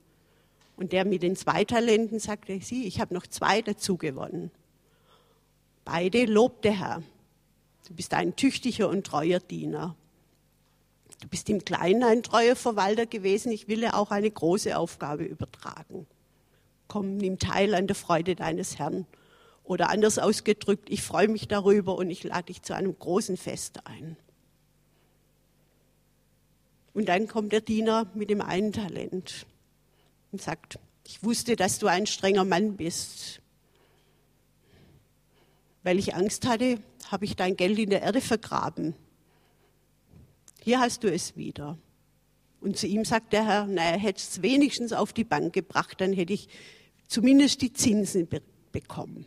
Und 0.77 0.93
der 0.93 1.07
mit 1.07 1.23
den 1.23 1.35
zwei 1.35 1.65
Talenten 1.65 2.19
sagte, 2.19 2.61
sieh, 2.61 2.85
ich 2.85 3.01
habe 3.01 3.15
noch 3.15 3.27
zwei 3.27 3.63
dazu 3.63 3.97
gewonnen. 3.97 4.51
Beide 5.87 6.27
lobte 6.27 6.71
Herr. 6.71 7.03
Du 7.89 7.95
bist 7.95 8.13
ein 8.13 8.37
tüchtiger 8.37 8.91
und 8.91 9.07
treuer 9.07 9.41
Diener. 9.41 9.97
Du 11.23 11.29
bist 11.29 11.49
im 11.49 11.65
Kleinen 11.65 12.03
ein 12.03 12.23
treuer 12.23 12.57
Verwalter 12.57 13.07
gewesen. 13.07 13.53
Ich 13.53 13.69
will 13.69 13.81
dir 13.81 13.95
auch 13.95 14.11
eine 14.11 14.31
große 14.31 14.77
Aufgabe 14.77 15.25
übertragen. 15.25 16.07
Komm, 16.89 17.17
nimm 17.17 17.39
teil 17.39 17.75
an 17.75 17.87
der 17.87 17.97
Freude 17.97 18.37
deines 18.37 18.79
Herrn. 18.79 19.07
Oder 19.65 19.91
anders 19.91 20.19
ausgedrückt, 20.19 20.89
ich 20.91 21.03
freue 21.03 21.29
mich 21.29 21.49
darüber 21.49 21.97
und 21.97 22.11
ich 22.11 22.23
lade 22.23 22.45
dich 22.45 22.63
zu 22.63 22.75
einem 22.75 22.97
großen 22.97 23.37
Fest 23.37 23.87
ein. 23.87 24.17
Und 26.95 27.09
dann 27.09 27.27
kommt 27.27 27.53
der 27.53 27.61
Diener 27.61 28.11
mit 28.15 28.31
dem 28.31 28.41
einen 28.41 28.73
Talent 28.73 29.47
und 30.33 30.41
sagt, 30.41 30.79
ich 31.07 31.23
wusste, 31.23 31.57
dass 31.57 31.79
du 31.79 31.89
ein 31.89 32.07
strenger 32.07 32.45
Mann 32.45 32.77
bist. 32.77 33.41
Weil 35.83 35.99
ich 35.99 36.15
Angst 36.15 36.47
hatte, 36.47 36.79
habe 37.11 37.25
ich 37.25 37.37
dein 37.37 37.57
Geld 37.57 37.79
in 37.79 37.91
der 37.91 38.03
Erde 38.03 38.21
vergraben 38.21 38.95
hier 40.67 40.81
hast 40.81 41.05
du 41.05 41.13
es 41.13 41.37
wieder. 41.37 41.79
Und 42.61 42.77
zu 42.77 42.89
ihm 42.89 43.05
sagt 43.05 43.33
der 43.33 43.47
Herr, 43.47 43.67
naja, 43.67 43.97
hättest 43.97 44.33
es 44.33 44.43
wenigstens 44.43 44.93
auf 44.93 45.13
die 45.13 45.23
Bank 45.23 45.53
gebracht, 45.53 46.01
dann 46.01 46.13
hätte 46.13 46.33
ich 46.33 46.49
zumindest 47.07 47.63
die 47.63 47.73
Zinsen 47.73 48.27
be 48.27 48.43
bekommen. 48.73 49.25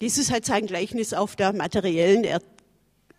Jesus 0.00 0.30
hat 0.30 0.46
sein 0.46 0.66
Gleichnis 0.66 1.12
auf 1.12 1.36
der 1.36 1.52
materiellen 1.52 2.24
er 2.24 2.40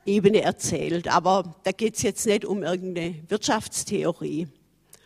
Ebene 0.06 0.42
erzählt, 0.42 1.08
aber 1.10 1.56
da 1.64 1.72
geht 1.72 1.96
es 1.96 2.02
jetzt 2.02 2.26
nicht 2.26 2.46
um 2.46 2.64
irgendeine 2.64 3.16
Wirtschaftstheorie. 3.28 4.48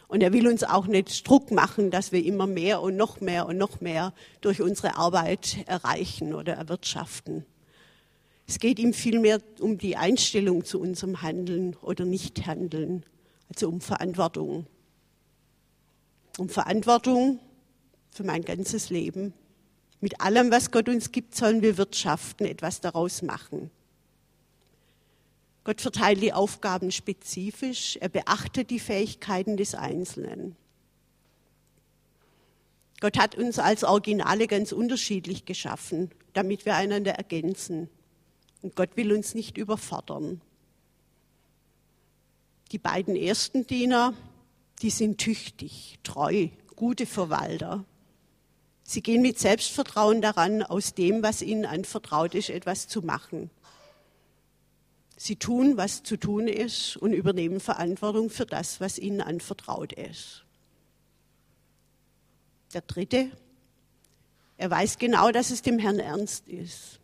Und 0.07 0.21
er 0.21 0.31
will 0.31 0.47
uns 0.47 0.63
auch 0.63 0.85
nicht 0.85 1.27
Druck 1.27 1.49
machen, 1.51 1.89
dass 1.89 2.11
wir 2.11 2.23
immer 2.23 2.45
mehr 2.45 2.81
und 2.81 2.95
noch 2.95 3.19
mehr 3.19 3.47
und 3.47 3.57
noch 3.57 3.81
mehr 3.81 4.13
durch 4.41 4.61
unsere 4.61 4.95
Arbeit 4.95 5.57
erreichen 5.65 6.35
oder 6.35 6.53
erwirtschaften. 6.53 7.45
Es 8.45 8.59
geht 8.59 8.77
ihm 8.77 8.93
vielmehr 8.93 9.39
um 9.59 9.79
die 9.79 9.97
Einstellung 9.97 10.65
zu 10.65 10.79
unserem 10.79 11.23
Handeln 11.23 11.75
oder 11.81 12.05
Nichthandeln, 12.05 13.03
also 13.53 13.69
um 13.69 13.81
Verantwortung. 13.81 14.65
Um 16.37 16.49
Verantwortung 16.49 17.39
für 18.09 18.23
mein 18.23 18.43
ganzes 18.43 18.89
Leben. 18.89 19.33
Mit 20.01 20.19
allem, 20.21 20.51
was 20.51 20.71
Gott 20.71 20.89
uns 20.89 21.11
gibt, 21.11 21.35
sollen 21.35 21.61
wir 21.61 21.77
wirtschaften, 21.77 22.45
etwas 22.45 22.81
daraus 22.81 23.21
machen. 23.21 23.69
Gott 25.63 25.81
verteilt 25.81 26.21
die 26.21 26.33
Aufgaben 26.33 26.91
spezifisch, 26.91 27.97
er 27.97 28.09
beachtet 28.09 28.69
die 28.69 28.79
Fähigkeiten 28.79 29.55
des 29.55 29.75
Einzelnen. 29.75 30.57
Gott 32.99 33.17
hat 33.17 33.35
uns 33.35 33.59
als 33.59 33.83
Originale 33.83 34.47
ganz 34.47 34.71
unterschiedlich 34.71 35.45
geschaffen, 35.45 36.09
damit 36.33 36.65
wir 36.65 36.75
einander 36.75 37.13
ergänzen. 37.13 37.89
Und 38.61 38.75
Gott 38.75 38.97
will 38.97 39.13
uns 39.13 39.35
nicht 39.35 39.57
überfordern. 39.57 40.41
Die 42.73 42.79
beiden 42.79 43.15
ersten 43.15 43.67
Diener, 43.67 44.15
die 44.81 44.89
sind 44.89 45.19
tüchtig, 45.19 45.99
treu, 46.01 46.47
gute 46.75 47.05
Verwalter. 47.05 47.85
Sie 48.81 49.03
gehen 49.03 49.21
mit 49.21 49.37
Selbstvertrauen 49.37 50.23
daran, 50.23 50.63
aus 50.63 50.95
dem, 50.95 51.21
was 51.21 51.43
ihnen 51.43 51.67
anvertraut 51.67 52.33
ist, 52.33 52.49
etwas 52.49 52.87
zu 52.87 53.03
machen. 53.03 53.51
Sie 55.17 55.35
tun, 55.35 55.77
was 55.77 56.01
zu 56.01 56.17
tun 56.17 56.47
ist 56.47 56.97
und 56.97 57.13
übernehmen 57.13 57.59
Verantwortung 57.59 58.31
für 58.31 58.47
das, 58.47 58.81
was 58.81 58.97
ihnen 58.97 59.21
anvertraut 59.21 59.93
ist. 59.93 60.43
Der 62.73 62.81
dritte, 62.81 63.29
er 64.57 64.71
weiß 64.71 64.97
genau, 64.97 65.29
dass 65.29 65.51
es 65.51 65.61
dem 65.61 65.77
Herrn 65.77 65.99
ernst 65.99 66.47
ist. 66.47 66.99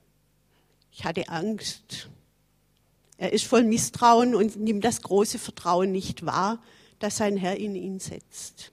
Ich 0.92 1.06
hatte 1.06 1.30
Angst. 1.30 2.10
Er 3.20 3.34
ist 3.34 3.46
voll 3.46 3.66
Misstrauen 3.66 4.34
und 4.34 4.56
nimmt 4.56 4.86
das 4.86 5.02
große 5.02 5.40
Vertrauen 5.40 5.92
nicht 5.92 6.26
wahr, 6.26 6.64
das 7.00 7.18
sein 7.18 7.36
Herr 7.36 7.58
in 7.58 7.76
ihn 7.76 8.00
setzt. 8.00 8.72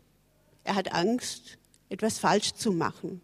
Er 0.63 0.77
hat 0.77 0.93
Angst, 0.95 1.59
etwas 1.89 2.21
falsch 2.21 2.55
zu 2.55 2.71
machen. 2.71 3.21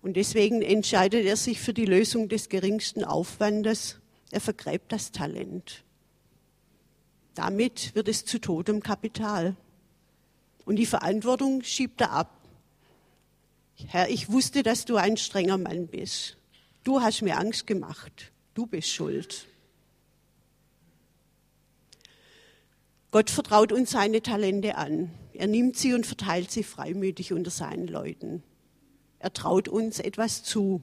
Und 0.00 0.16
deswegen 0.16 0.62
entscheidet 0.62 1.26
er 1.26 1.36
sich 1.36 1.60
für 1.60 1.74
die 1.74 1.84
Lösung 1.84 2.30
des 2.30 2.48
geringsten 2.48 3.04
Aufwandes. 3.04 3.98
Er 4.30 4.40
vergräbt 4.40 4.92
das 4.92 5.12
Talent. 5.12 5.84
Damit 7.34 7.94
wird 7.94 8.08
es 8.08 8.24
zu 8.24 8.38
totem 8.38 8.82
Kapital. 8.82 9.56
Und 10.64 10.76
die 10.76 10.86
Verantwortung 10.86 11.62
schiebt 11.62 12.00
er 12.00 12.12
ab. 12.12 12.40
Herr, 13.88 14.08
ich 14.08 14.30
wusste, 14.30 14.62
dass 14.62 14.86
du 14.86 14.96
ein 14.96 15.18
strenger 15.18 15.58
Mann 15.58 15.86
bist. 15.86 16.38
Du 16.82 17.02
hast 17.02 17.20
mir 17.20 17.36
Angst 17.36 17.66
gemacht. 17.66 18.32
Du 18.54 18.64
bist 18.66 18.88
schuld. 18.88 19.46
Gott 23.16 23.30
vertraut 23.30 23.72
uns 23.72 23.92
seine 23.92 24.20
Talente 24.20 24.76
an. 24.76 25.10
Er 25.32 25.46
nimmt 25.46 25.78
sie 25.78 25.94
und 25.94 26.04
verteilt 26.04 26.50
sie 26.50 26.62
freimütig 26.62 27.32
unter 27.32 27.50
seinen 27.50 27.88
Leuten. 27.88 28.42
Er 29.18 29.32
traut 29.32 29.68
uns 29.68 30.00
etwas 30.00 30.42
zu. 30.42 30.82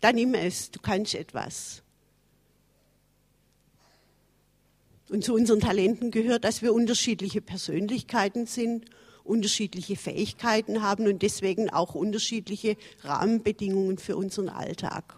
Dann 0.00 0.14
nimm 0.14 0.32
es, 0.32 0.70
du 0.70 0.80
kannst 0.80 1.14
etwas. 1.14 1.82
Und 5.10 5.22
zu 5.22 5.34
unseren 5.34 5.60
Talenten 5.60 6.10
gehört, 6.10 6.44
dass 6.44 6.62
wir 6.62 6.72
unterschiedliche 6.72 7.42
Persönlichkeiten 7.42 8.46
sind, 8.46 8.86
unterschiedliche 9.22 9.96
Fähigkeiten 9.96 10.80
haben 10.80 11.06
und 11.08 11.20
deswegen 11.20 11.68
auch 11.68 11.94
unterschiedliche 11.94 12.78
Rahmenbedingungen 13.02 13.98
für 13.98 14.16
unseren 14.16 14.48
Alltag. 14.48 15.14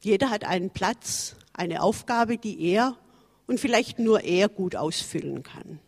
Jeder 0.00 0.30
hat 0.30 0.42
einen 0.42 0.70
Platz, 0.70 1.36
eine 1.52 1.80
Aufgabe, 1.80 2.38
die 2.38 2.60
er 2.60 2.98
und 3.46 3.60
vielleicht 3.60 3.98
nur 3.98 4.22
er 4.22 4.48
gut 4.48 4.76
ausfüllen 4.76 5.42
kann. 5.42 5.80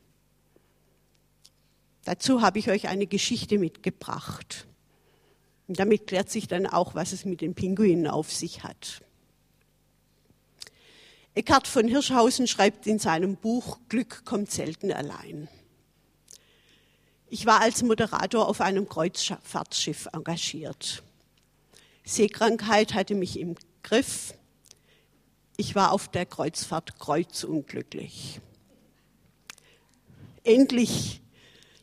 Dazu 2.04 2.40
habe 2.40 2.58
ich 2.58 2.70
euch 2.70 2.88
eine 2.88 3.06
Geschichte 3.06 3.58
mitgebracht. 3.58 4.66
Und 5.66 5.78
damit 5.78 6.06
klärt 6.06 6.30
sich 6.30 6.48
dann 6.48 6.66
auch, 6.66 6.94
was 6.94 7.12
es 7.12 7.26
mit 7.26 7.42
den 7.42 7.54
Pinguinen 7.54 8.06
auf 8.06 8.32
sich 8.32 8.62
hat. 8.62 9.02
Eckhard 11.34 11.68
von 11.68 11.86
Hirschhausen 11.86 12.46
schreibt 12.46 12.86
in 12.86 12.98
seinem 12.98 13.36
Buch 13.36 13.78
Glück 13.88 14.24
kommt 14.24 14.50
selten 14.50 14.90
allein. 14.90 15.48
Ich 17.28 17.44
war 17.44 17.60
als 17.60 17.82
Moderator 17.82 18.48
auf 18.48 18.62
einem 18.62 18.88
Kreuzfahrtschiff 18.88 20.08
engagiert. 20.14 21.02
Seekrankheit 22.04 22.94
hatte 22.94 23.14
mich 23.14 23.38
im 23.38 23.54
Griff. 23.82 24.34
Ich 25.60 25.74
war 25.74 25.90
auf 25.90 26.06
der 26.06 26.24
Kreuzfahrt 26.24 27.00
kreuzunglücklich. 27.00 28.40
Endlich 30.44 31.20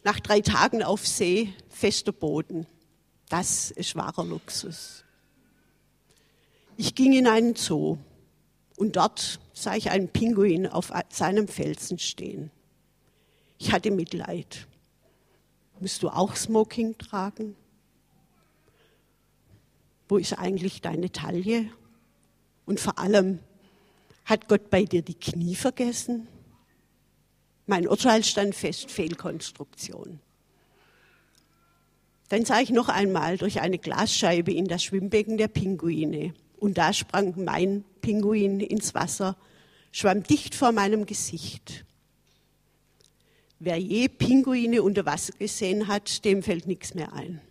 nach 0.02 0.22
drei 0.22 0.40
Tagen 0.40 0.82
auf 0.82 1.06
See 1.06 1.54
fester 1.68 2.14
Boden. 2.14 2.68
Das 3.28 3.72
ist 3.72 3.98
wahrer 3.98 4.24
Luxus. 4.24 5.04
Ich 6.78 6.96
ging 6.96 7.12
in 7.12 7.28
einen 7.28 7.58
Zoo 7.58 7.98
und 8.78 8.96
dort 8.96 9.42
sah 9.52 9.76
ich 9.76 9.92
einen 9.92 10.08
Pinguin 10.08 10.68
auf 10.68 10.94
seinem 11.10 11.50
Felsen 11.50 12.00
stehen. 12.00 12.52
Ich 13.58 13.74
hatte 13.74 13.92
Mitleid. 13.92 14.70
Musst 15.82 16.02
du 16.02 16.08
auch 16.08 16.38
Smoking 16.38 16.98
tragen? 16.98 17.58
Wo 20.08 20.16
ist 20.16 20.32
eigentlich 20.32 20.80
deine 20.80 21.12
Taille? 21.12 21.70
Und 22.66 22.80
vor 22.80 23.00
allem, 23.00 23.40
Hat 24.26 24.48
Gott 24.48 24.70
bei 24.72 24.84
dir 24.86 25.04
die 25.04 25.14
Knie 25.14 25.56
vergessen? 25.56 26.28
Mein 27.68 27.88
Urteil 27.88 28.24
stand 28.24 28.56
fest, 28.56 28.92
Fehlkonstruktion. 28.92 30.20
Dann 32.30 32.44
sah 32.44 32.60
ich 32.60 32.72
noch 32.72 32.90
einmal 32.90 33.38
durch 33.38 33.62
eine 33.62 33.78
Glasscheibe 33.78 34.52
in 34.52 34.68
das 34.68 34.84
Schwimmbecken 34.84 35.38
der 35.38 35.48
Pinguine. 35.48 36.34
Und 36.58 36.78
da 36.78 36.92
sprang 36.92 37.36
mein 37.44 37.84
Pinguin 38.02 38.60
ins 38.60 38.96
Wasser, 38.96 39.38
schwamm 39.92 40.24
dicht 40.24 40.56
vor 40.56 40.72
meinem 40.72 41.06
Gesicht. 41.06 41.86
Wer 43.60 43.78
je 43.78 44.08
Pinguine 44.10 44.82
unter 44.82 45.06
Wasser 45.06 45.34
gesehen 45.38 45.88
hat, 45.88 46.26
dem 46.26 46.42
fällt 46.42 46.66
nichts 46.66 46.96
mehr 46.96 47.14
ein. 47.14 47.42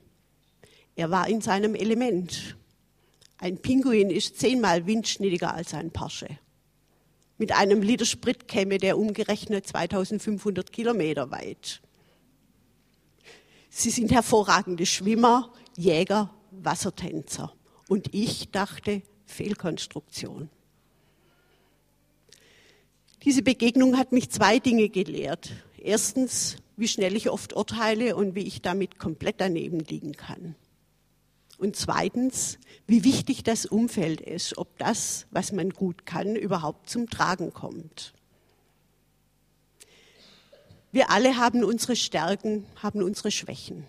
Er 0.97 1.11
war 1.11 1.28
in 1.28 1.40
seinem 1.40 1.75
Element. 1.75 2.57
Ein 3.38 3.59
Pinguin 3.59 4.11
ist 4.11 4.38
zehnmal 4.38 4.87
windschnittiger 4.87 5.54
als 5.54 5.75
ein 5.75 5.90
Porsche. 5.90 6.38
Mit 7.37 7.53
einem 7.53 7.83
Liter 7.83 8.05
Sprit 8.05 8.47
käme 8.47 8.79
der 8.79 8.97
umgerechnet 8.97 9.67
2500 9.67 10.73
Kilometer 10.73 11.31
weit. 11.31 11.81
Sie 13.71 13.91
sind 13.91 14.12
hervorragende 14.12 14.87
Schwimmer, 14.87 15.53
Jäger, 15.76 16.33
Wassertänzer. 16.53 17.53
Und 17.88 18.14
ich 18.14 18.50
dachte, 18.50 19.03
Fehlkonstruktion. 19.26 20.49
Diese 23.25 23.43
Begegnung 23.43 23.97
hat 23.97 24.12
mich 24.12 24.31
zwei 24.31 24.59
Dinge 24.59 24.88
gelehrt. 24.88 25.53
Erstens, 25.79 26.59
wie 26.76 26.88
schnell 26.88 27.17
ich 27.17 27.31
oft 27.31 27.55
urteile 27.55 28.17
und 28.17 28.35
wie 28.35 28.47
ich 28.47 28.62
damit 28.62 28.99
komplett 28.99 29.37
daneben 29.41 29.81
liegen 29.81 30.12
kann. 30.12 30.55
Und 31.59 31.77
zweitens, 31.77 32.59
wie 32.87 33.05
wichtig 33.05 33.45
das 33.45 33.67
Umfeld 33.67 34.21
ist, 34.21 34.59
ob 34.59 34.77
das, 34.79 35.27
was 35.31 35.53
man 35.53 35.71
gut 35.71 36.05
kann, 36.07 36.37
überhaupt 36.37 36.91
zum 36.91 37.09
Tragen 37.09 37.53
kommt. 37.53 38.13
Wir 40.93 41.11
alle 41.11 41.37
haben 41.37 41.65
unsere 41.65 41.97
Stärken, 41.97 42.67
haben 42.77 43.03
unsere 43.03 43.31
Schwächen. 43.31 43.85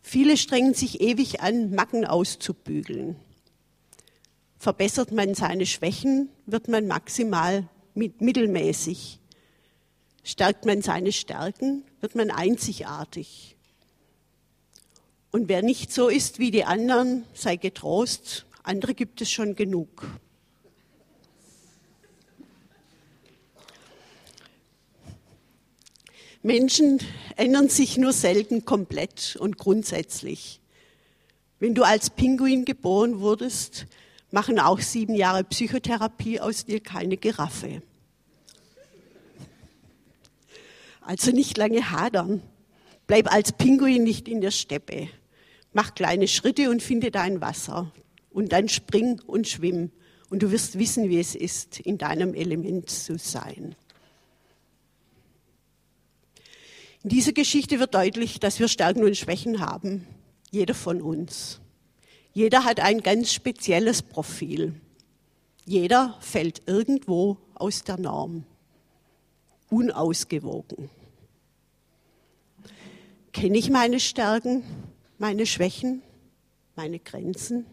Viele 0.00 0.36
strengen 0.36 0.74
sich 0.74 1.00
ewig 1.00 1.40
an, 1.40 1.74
Macken 1.74 2.06
auszubügeln. 2.06 3.16
Verbessert 4.58 5.12
man 5.12 5.34
seine 5.34 5.66
Schwächen, 5.66 6.30
wird 6.46 6.68
man 6.68 6.86
maximal 6.86 7.68
mittelmäßig. 7.94 9.20
Stärkt 10.22 10.64
man 10.66 10.82
seine 10.82 11.12
Stärken, 11.12 11.84
wird 12.00 12.14
man 12.14 12.30
einzigartig. 12.30 13.56
Und 15.32 15.48
wer 15.48 15.62
nicht 15.62 15.92
so 15.92 16.08
ist 16.08 16.40
wie 16.40 16.50
die 16.50 16.64
anderen, 16.64 17.24
sei 17.34 17.56
getrost, 17.56 18.46
andere 18.64 18.94
gibt 18.94 19.20
es 19.20 19.30
schon 19.30 19.54
genug. 19.54 20.06
Menschen 26.42 27.00
ändern 27.36 27.68
sich 27.68 27.96
nur 27.98 28.12
selten 28.12 28.64
komplett 28.64 29.36
und 29.38 29.58
grundsätzlich. 29.58 30.60
Wenn 31.58 31.74
du 31.74 31.82
als 31.82 32.10
Pinguin 32.10 32.64
geboren 32.64 33.20
wurdest, 33.20 33.86
machen 34.30 34.58
auch 34.58 34.80
sieben 34.80 35.14
Jahre 35.14 35.44
Psychotherapie 35.44 36.40
aus 36.40 36.64
dir 36.64 36.80
keine 36.80 37.18
Giraffe. 37.18 37.82
Also 41.02 41.30
nicht 41.30 41.56
lange 41.56 41.90
hadern. 41.90 42.42
Bleib 43.06 43.32
als 43.32 43.52
Pinguin 43.52 44.02
nicht 44.02 44.26
in 44.26 44.40
der 44.40 44.50
Steppe. 44.50 45.08
Mach 45.72 45.94
kleine 45.94 46.28
Schritte 46.28 46.70
und 46.70 46.82
finde 46.82 47.10
dein 47.10 47.40
Wasser. 47.40 47.92
Und 48.30 48.52
dann 48.52 48.68
spring 48.68 49.20
und 49.26 49.48
schwimm. 49.48 49.90
Und 50.28 50.42
du 50.42 50.52
wirst 50.52 50.78
wissen, 50.78 51.08
wie 51.08 51.18
es 51.18 51.34
ist, 51.34 51.80
in 51.80 51.98
deinem 51.98 52.34
Element 52.34 52.88
zu 52.88 53.18
sein. 53.18 53.74
In 57.02 57.10
dieser 57.10 57.32
Geschichte 57.32 57.78
wird 57.78 57.94
deutlich, 57.94 58.40
dass 58.40 58.60
wir 58.60 58.68
Stärken 58.68 59.02
und 59.02 59.16
Schwächen 59.16 59.60
haben. 59.60 60.06
Jeder 60.50 60.74
von 60.74 61.00
uns. 61.00 61.60
Jeder 62.32 62.64
hat 62.64 62.78
ein 62.78 63.00
ganz 63.00 63.32
spezielles 63.32 64.02
Profil. 64.02 64.74
Jeder 65.64 66.16
fällt 66.20 66.62
irgendwo 66.66 67.38
aus 67.54 67.84
der 67.84 67.98
Norm. 67.98 68.44
Unausgewogen. 69.68 70.90
Kenne 73.32 73.58
ich 73.58 73.70
meine 73.70 74.00
Stärken? 74.00 74.62
Meine 75.20 75.44
Schwächen, 75.44 76.00
meine 76.76 76.98
Grenzen. 76.98 77.66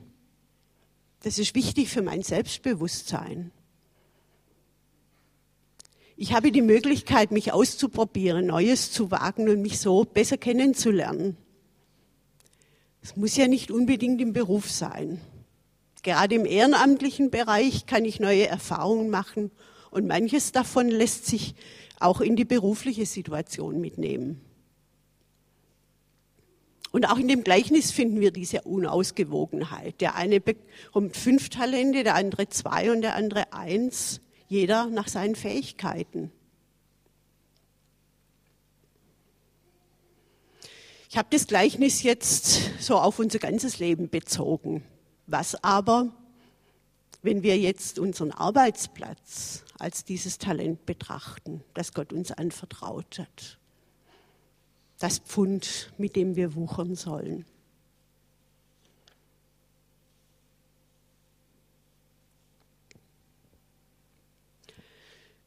Das 1.22 1.40
ist 1.40 1.56
wichtig 1.56 1.88
für 1.88 2.02
mein 2.02 2.22
Selbstbewusstsein. 2.22 3.52
Ich 6.18 6.34
habe 6.34 6.52
die 6.52 6.62
Möglichkeit, 6.62 7.32
mich 7.32 7.54
auszuprobieren, 7.54 8.48
Neues 8.48 8.92
zu 8.92 9.12
wagen 9.12 9.48
und 9.48 9.62
mich 9.62 9.80
so 9.80 10.04
besser 10.04 10.38
kennenzulernen. 10.38 11.38
Es 13.02 13.16
muss 13.16 13.38
ja 13.38 13.48
nicht 13.48 13.72
unbedingt 13.72 14.20
im 14.20 14.34
Beruf 14.34 14.70
sein. 14.70 15.22
Gerade 16.04 16.36
im 16.36 16.46
ehrenamtlichen 16.46 17.32
Bereich 17.32 17.86
kann 17.86 18.04
ich 18.04 18.20
neue 18.20 18.48
Erfahrungen 18.48 19.10
machen 19.10 19.52
und 19.90 20.06
manches 20.06 20.52
davon 20.52 20.90
lässt 20.90 21.26
sich 21.26 21.56
auch 21.98 22.20
in 22.20 22.36
die 22.36 22.46
berufliche 22.46 23.06
Situation 23.06 23.80
mitnehmen. 23.80 24.42
Und 26.92 27.10
auch 27.10 27.18
in 27.18 27.28
dem 27.28 27.44
Gleichnis 27.44 27.92
finden 27.92 28.22
wir 28.22 28.32
diese 28.32 28.62
Unausgewogenheit. 28.62 30.00
Der 30.02 30.16
eine 30.16 30.40
bekommt 30.40 31.18
fünf 31.18 31.50
Talente, 31.50 32.04
der 32.04 32.16
andere 32.16 32.50
zwei 32.50 32.92
und 32.92 33.02
der 33.02 33.16
andere 33.16 33.54
eins, 33.54 34.22
jeder 34.48 34.88
nach 34.88 35.08
seinen 35.08 35.36
Fähigkeiten. 35.36 36.32
Ich 41.10 41.18
habe 41.18 41.28
das 41.32 41.48
Gleichnis 41.48 42.04
jetzt 42.04 42.82
so 42.82 42.98
auf 42.98 43.20
unser 43.20 43.40
ganzes 43.40 43.80
Leben 43.80 44.10
bezogen. 44.10 44.84
Was 45.26 45.62
aber, 45.64 46.14
wenn 47.22 47.44
wir 47.44 47.58
jetzt 47.58 47.98
unseren 48.00 48.32
Arbeitsplatz 48.32 49.64
als 49.80 50.06
dieses 50.06 50.38
Talent 50.38 50.86
betrachten, 50.86 51.64
das 51.74 51.94
Gott 51.94 52.14
uns 52.14 52.32
anvertraut 52.32 53.20
hat? 53.20 53.58
Das 55.00 55.20
Pfund, 55.20 55.92
mit 55.98 56.16
dem 56.16 56.36
wir 56.36 56.56
wuchern 56.56 56.96
sollen. 56.96 57.46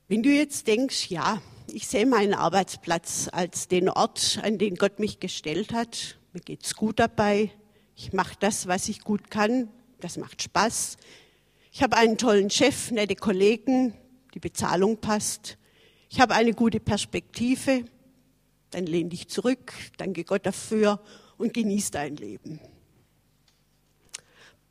Wenn 0.09 0.25
du 0.25 0.31
jetzt 0.31 0.67
denkst, 0.67 1.09
ja, 1.09 1.41
ich 1.69 1.87
sehe 1.87 2.05
meinen 2.05 2.35
Arbeitsplatz 2.35 3.29
als 3.31 3.69
den 3.69 3.89
Ort, 3.89 4.41
an 4.43 4.59
den 4.59 4.75
Gott 4.75 4.99
mich 4.99 5.21
gestellt 5.21 5.73
hat, 5.73 6.19
mir 6.33 6.41
geht's 6.41 6.75
gut 6.75 6.99
dabei, 6.99 7.53
ich 7.95 8.13
mache 8.13 8.35
das, 8.41 8.67
was 8.67 8.89
ich 8.89 9.03
gut 9.03 9.31
kann, 9.31 9.69
das 10.01 10.17
macht 10.17 10.43
Spaß, 10.43 10.97
ich 11.71 11.83
habe 11.83 11.97
einen 11.97 12.19
tollen 12.19 12.51
Chef, 12.51 12.91
nette 12.91 13.15
Kollegen, 13.15 13.95
die 14.35 14.41
Bezahlung 14.41 14.97
passt, 14.97 15.59
ich 16.09 16.21
habe 16.21 16.35
eine 16.35 16.55
gute 16.55 16.81
Perspektive, 16.81 17.85
dann 18.71 18.87
lehn 18.87 19.11
dich 19.11 19.29
zurück, 19.29 19.73
danke 19.97 20.25
Gott 20.25 20.47
dafür 20.47 21.01
und 21.39 21.55
genieß 21.55 21.91
dein 21.91 22.17
Leben. 22.17 22.61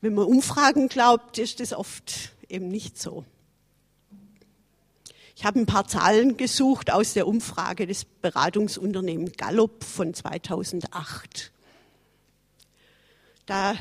Wenn 0.01 0.13
man 0.13 0.25
Umfragen 0.25 0.87
glaubt, 0.87 1.37
ist 1.37 1.59
das 1.59 1.73
oft 1.73 2.33
eben 2.47 2.69
nicht 2.69 2.97
so. 2.97 3.25
Ich 5.35 5.45
habe 5.45 5.59
ein 5.59 5.65
paar 5.65 5.87
Zahlen 5.87 6.35
gesucht 6.35 6.91
aus 6.91 7.13
der 7.13 7.27
Umfrage 7.27 7.87
des 7.87 8.03
Beratungsunternehmens 8.03 9.37
Gallup 9.37 9.83
von 9.83 10.13
2008. 10.13 11.51
Da 13.45 13.75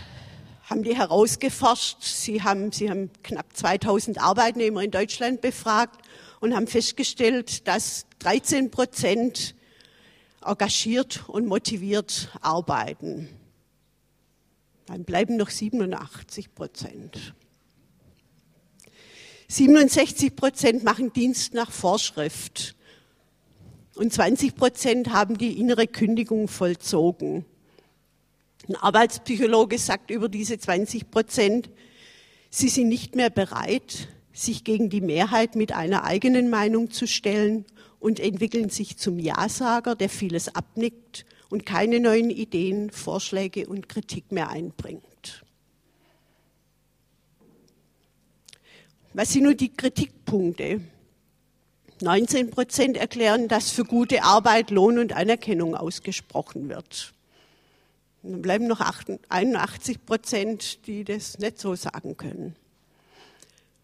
haben 0.65 0.83
die 0.83 0.97
herausgeforscht, 0.97 2.03
sie 2.03 2.43
haben, 2.43 2.73
sie 2.73 2.91
haben 2.91 3.11
knapp 3.23 3.57
2000 3.57 4.21
Arbeitnehmer 4.21 4.83
in 4.83 4.91
Deutschland 4.91 5.41
befragt 5.41 6.01
und 6.41 6.55
haben 6.55 6.67
festgestellt, 6.67 7.67
dass 7.67 8.07
13 8.21 8.71
Prozent 8.71 9.55
engagiert 10.49 11.29
und 11.29 11.47
motiviert 11.47 12.31
arbeiten. 12.41 13.29
Dann 14.87 15.05
bleiben 15.05 15.37
noch 15.37 15.51
87 15.51 16.55
Prozent. 16.55 17.35
67 19.49 20.35
Prozent 20.35 20.85
machen 20.85 21.13
Dienst 21.13 21.55
nach 21.55 21.71
Vorschrift 21.71 22.75
und 23.95 24.13
20 24.13 24.55
Prozent 24.55 25.11
haben 25.11 25.39
die 25.39 25.59
innere 25.59 25.87
Kündigung 25.87 26.49
vollzogen. 26.49 27.45
Ein 28.69 28.77
Arbeitspsychologe 28.77 29.79
sagt 29.79 30.11
über 30.11 30.29
diese 30.29 30.59
20 30.59 31.11
Prozent, 31.11 31.71
sie 32.51 32.69
sind 32.69 32.89
nicht 32.89 33.17
mehr 33.17 33.31
bereit, 33.31 34.09
sich 34.39 34.65
gegen 34.65 34.91
die 34.91 35.01
Mehrheit 35.01 35.57
mit 35.57 35.73
einer 35.73 36.05
eigenen 36.05 36.51
Meinung 36.51 36.91
zu 36.91 37.07
stellen 37.07 37.65
und 38.01 38.21
entwickeln 38.21 38.71
sich 38.71 38.97
zum 38.97 39.19
Ja-Sager, 39.19 39.97
der 39.97 40.09
vieles 40.09 40.55
abnickt 40.55 41.27
und 41.51 41.67
keine 41.67 42.01
neuen 42.01 42.31
Ideen, 42.31 42.91
Vorschläge 42.91 43.67
und 43.67 43.89
Kritik 43.89 44.31
mehr 44.31 44.51
einbringt. 44.51 45.45
Was 49.15 49.33
sind 49.33 49.45
nun 49.45 49.57
die 49.57 49.73
Kritikpunkte? 49.73 50.81
19 52.01 52.51
Prozent 52.51 52.97
erklären, 52.97 53.49
dass 53.49 53.71
für 53.71 53.85
gute 53.85 54.23
Arbeit 54.23 54.71
Lohn 54.71 54.99
und 54.99 55.13
Anerkennung 55.15 55.75
ausgesprochen 55.75 56.69
wird. 56.69 57.13
Dann 58.23 58.43
bleiben 58.43 58.69
noch 58.69 58.81
81 59.29 60.05
Prozent, 60.07 60.87
die 60.87 61.03
das 61.03 61.39
nicht 61.39 61.59
so 61.59 61.75
sagen 61.75 62.17
können. 62.17 62.55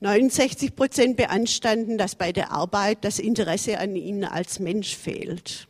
69 0.05 0.77
Prozent 0.77 1.17
beanstanden, 1.17 1.97
dass 1.97 2.15
bei 2.15 2.31
der 2.31 2.51
Arbeit 2.51 3.07
das 3.07 3.19
Interesse 3.19 3.79
an 3.79 3.97
ihnen 3.97 4.25
als 4.25 4.59
Mensch 4.59 4.95
fehlt. 4.95 5.67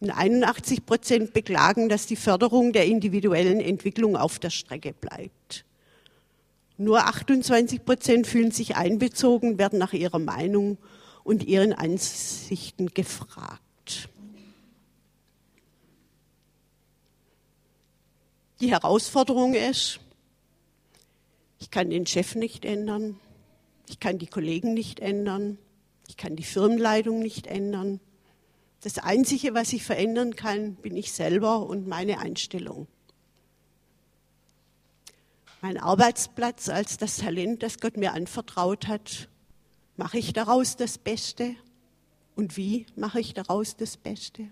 Und 0.00 0.10
81 0.10 0.84
Prozent 0.84 1.32
beklagen, 1.32 1.88
dass 1.88 2.06
die 2.06 2.16
Förderung 2.16 2.72
der 2.72 2.86
individuellen 2.86 3.60
Entwicklung 3.60 4.16
auf 4.16 4.40
der 4.40 4.50
Strecke 4.50 4.92
bleibt. 4.92 5.64
Nur 6.78 7.04
28 7.06 7.84
Prozent 7.84 8.26
fühlen 8.26 8.50
sich 8.50 8.74
einbezogen, 8.74 9.56
werden 9.56 9.78
nach 9.78 9.92
ihrer 9.92 10.18
Meinung 10.18 10.76
und 11.22 11.44
ihren 11.44 11.72
Ansichten 11.72 12.88
gefragt. 12.88 14.08
Die 18.60 18.72
Herausforderung 18.72 19.54
ist, 19.54 20.00
ich 21.60 21.70
kann 21.70 21.90
den 21.90 22.04
Chef 22.04 22.34
nicht 22.34 22.64
ändern, 22.64 23.20
ich 23.88 24.00
kann 24.00 24.18
die 24.18 24.26
Kollegen 24.26 24.74
nicht 24.74 25.00
ändern, 25.00 25.58
ich 26.08 26.16
kann 26.16 26.36
die 26.36 26.44
Firmenleitung 26.44 27.20
nicht 27.20 27.46
ändern. 27.46 28.00
Das 28.80 28.98
Einzige, 28.98 29.54
was 29.54 29.72
ich 29.72 29.84
verändern 29.84 30.36
kann, 30.36 30.76
bin 30.76 30.96
ich 30.96 31.12
selber 31.12 31.66
und 31.66 31.88
meine 31.88 32.20
Einstellung. 32.20 32.86
Mein 35.60 35.76
Arbeitsplatz 35.76 36.68
als 36.68 36.96
das 36.96 37.16
Talent, 37.16 37.62
das 37.62 37.80
Gott 37.80 37.96
mir 37.96 38.12
anvertraut 38.12 38.86
hat, 38.86 39.28
Mache 39.98 40.16
ich 40.16 40.32
daraus 40.32 40.76
das 40.76 40.96
Beste? 40.96 41.56
Und 42.36 42.56
wie 42.56 42.86
mache 42.94 43.18
ich 43.18 43.34
daraus 43.34 43.76
das 43.76 43.96
Beste? 43.96 44.44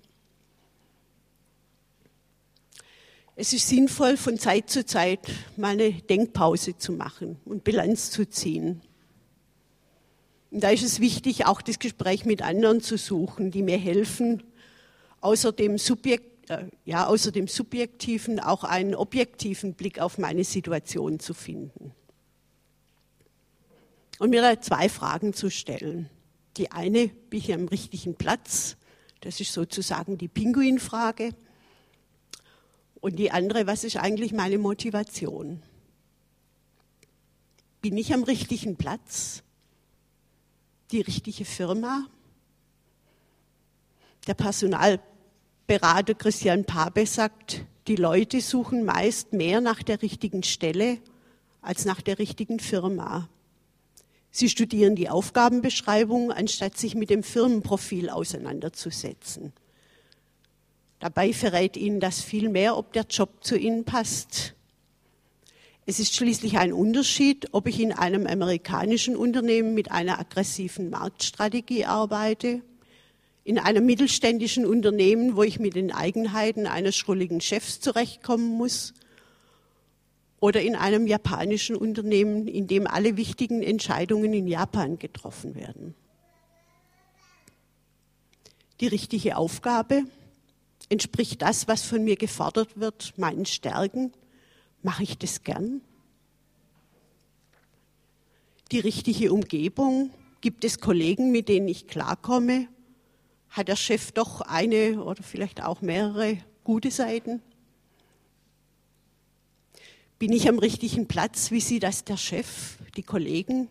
Es 3.36 3.52
ist 3.52 3.68
sinnvoll, 3.68 4.16
von 4.16 4.40
Zeit 4.40 4.70
zu 4.70 4.84
Zeit 4.84 5.20
mal 5.56 5.74
eine 5.74 5.92
Denkpause 5.92 6.76
zu 6.76 6.90
machen 6.90 7.36
und 7.44 7.62
Bilanz 7.62 8.10
zu 8.10 8.28
ziehen. 8.28 8.80
Da 10.58 10.70
ist 10.70 10.82
es 10.82 11.00
wichtig, 11.00 11.44
auch 11.44 11.60
das 11.60 11.78
Gespräch 11.78 12.24
mit 12.24 12.40
anderen 12.40 12.80
zu 12.80 12.96
suchen, 12.96 13.50
die 13.50 13.62
mir 13.62 13.76
helfen, 13.76 14.42
außer 15.20 15.52
dem, 15.52 15.76
Subjekt, 15.76 16.48
äh, 16.48 16.68
ja, 16.86 17.06
außer 17.06 17.30
dem 17.30 17.46
subjektiven 17.46 18.40
auch 18.40 18.64
einen 18.64 18.94
objektiven 18.94 19.74
Blick 19.74 19.98
auf 19.98 20.16
meine 20.16 20.44
Situation 20.44 21.20
zu 21.20 21.34
finden 21.34 21.92
und 24.18 24.30
mir 24.30 24.40
da 24.40 24.58
zwei 24.58 24.88
Fragen 24.88 25.34
zu 25.34 25.50
stellen. 25.50 26.08
Die 26.56 26.72
eine, 26.72 27.08
bin 27.08 27.38
ich 27.38 27.52
am 27.52 27.68
richtigen 27.68 28.14
Platz? 28.14 28.78
Das 29.20 29.40
ist 29.40 29.52
sozusagen 29.52 30.16
die 30.16 30.28
Pinguinfrage. 30.28 31.34
Und 33.02 33.18
die 33.18 33.30
andere, 33.30 33.66
was 33.66 33.84
ist 33.84 33.98
eigentlich 33.98 34.32
meine 34.32 34.56
Motivation? 34.56 35.62
Bin 37.82 37.98
ich 37.98 38.14
am 38.14 38.22
richtigen 38.22 38.76
Platz? 38.76 39.42
Die 40.92 41.00
richtige 41.00 41.44
Firma? 41.44 42.06
Der 44.26 44.34
Personalberater 44.34 46.14
Christian 46.14 46.64
Pape 46.64 47.06
sagt, 47.06 47.64
die 47.88 47.96
Leute 47.96 48.40
suchen 48.40 48.84
meist 48.84 49.32
mehr 49.32 49.60
nach 49.60 49.82
der 49.82 50.02
richtigen 50.02 50.42
Stelle 50.42 50.98
als 51.60 51.84
nach 51.84 52.00
der 52.00 52.18
richtigen 52.18 52.60
Firma. 52.60 53.28
Sie 54.30 54.48
studieren 54.48 54.96
die 54.96 55.08
Aufgabenbeschreibung, 55.08 56.30
anstatt 56.30 56.76
sich 56.76 56.94
mit 56.94 57.10
dem 57.10 57.22
Firmenprofil 57.22 58.10
auseinanderzusetzen. 58.10 59.52
Dabei 60.98 61.32
verrät 61.32 61.76
Ihnen 61.76 62.00
das 62.00 62.20
viel 62.20 62.48
mehr, 62.48 62.76
ob 62.76 62.92
der 62.92 63.04
Job 63.04 63.42
zu 63.42 63.56
Ihnen 63.56 63.84
passt. 63.84 64.55
Es 65.88 66.00
ist 66.00 66.16
schließlich 66.16 66.58
ein 66.58 66.72
Unterschied, 66.72 67.46
ob 67.52 67.68
ich 67.68 67.78
in 67.78 67.92
einem 67.92 68.26
amerikanischen 68.26 69.14
Unternehmen 69.16 69.72
mit 69.72 69.92
einer 69.92 70.18
aggressiven 70.18 70.90
Marktstrategie 70.90 71.84
arbeite, 71.84 72.60
in 73.44 73.60
einem 73.60 73.86
mittelständischen 73.86 74.66
Unternehmen, 74.66 75.36
wo 75.36 75.44
ich 75.44 75.60
mit 75.60 75.76
den 75.76 75.92
Eigenheiten 75.92 76.66
eines 76.66 76.96
schrulligen 76.96 77.40
Chefs 77.40 77.78
zurechtkommen 77.78 78.48
muss, 78.48 78.94
oder 80.40 80.60
in 80.60 80.74
einem 80.74 81.06
japanischen 81.06 81.76
Unternehmen, 81.76 82.48
in 82.48 82.66
dem 82.66 82.88
alle 82.88 83.16
wichtigen 83.16 83.62
Entscheidungen 83.62 84.32
in 84.32 84.48
Japan 84.48 84.98
getroffen 84.98 85.54
werden. 85.54 85.94
Die 88.80 88.88
richtige 88.88 89.36
Aufgabe 89.36 90.02
entspricht 90.88 91.42
das, 91.42 91.68
was 91.68 91.84
von 91.84 92.02
mir 92.02 92.16
gefordert 92.16 92.78
wird, 92.78 93.16
meinen 93.16 93.46
Stärken. 93.46 94.12
Mache 94.86 95.02
ich 95.02 95.18
das 95.18 95.42
gern? 95.42 95.80
Die 98.70 98.78
richtige 98.78 99.32
Umgebung, 99.32 100.10
gibt 100.40 100.64
es 100.64 100.78
Kollegen, 100.78 101.32
mit 101.32 101.48
denen 101.48 101.66
ich 101.66 101.88
klarkomme? 101.88 102.68
Hat 103.50 103.66
der 103.66 103.74
Chef 103.74 104.12
doch 104.12 104.42
eine 104.42 105.02
oder 105.02 105.24
vielleicht 105.24 105.60
auch 105.60 105.82
mehrere 105.82 106.38
gute 106.62 106.92
Seiten? 106.92 107.42
Bin 110.20 110.32
ich 110.32 110.48
am 110.48 110.60
richtigen 110.60 111.08
Platz? 111.08 111.50
Wie 111.50 111.60
sieht 111.60 111.82
das 111.82 112.04
der 112.04 112.16
Chef, 112.16 112.78
die 112.96 113.02
Kollegen? 113.02 113.66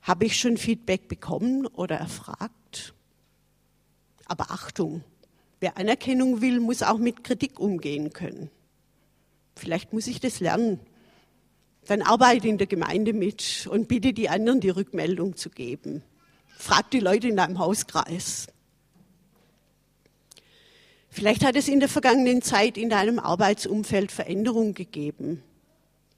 Habe 0.00 0.24
ich 0.24 0.40
schon 0.40 0.56
Feedback 0.56 1.08
bekommen 1.08 1.66
oder 1.66 1.96
erfragt? 1.96 2.94
Aber 4.24 4.52
Achtung, 4.52 5.04
wer 5.60 5.76
Anerkennung 5.76 6.40
will, 6.40 6.60
muss 6.60 6.82
auch 6.82 6.96
mit 6.96 7.24
Kritik 7.24 7.60
umgehen 7.60 8.14
können. 8.14 8.50
Vielleicht 9.58 9.92
muss 9.92 10.06
ich 10.06 10.20
das 10.20 10.40
lernen. 10.40 10.80
Dann 11.86 12.02
arbeite 12.02 12.48
in 12.48 12.58
der 12.58 12.66
Gemeinde 12.66 13.12
mit 13.12 13.68
und 13.70 13.88
bitte 13.88 14.12
die 14.12 14.28
anderen, 14.28 14.60
die 14.60 14.70
Rückmeldung 14.70 15.36
zu 15.36 15.50
geben. 15.50 16.02
Frag 16.56 16.90
die 16.90 17.00
Leute 17.00 17.28
in 17.28 17.36
deinem 17.36 17.58
Hauskreis. 17.58 18.46
Vielleicht 21.10 21.44
hat 21.44 21.56
es 21.56 21.66
in 21.68 21.80
der 21.80 21.88
vergangenen 21.88 22.42
Zeit 22.42 22.78
in 22.78 22.90
deinem 22.90 23.18
Arbeitsumfeld 23.18 24.12
Veränderungen 24.12 24.74
gegeben. 24.74 25.42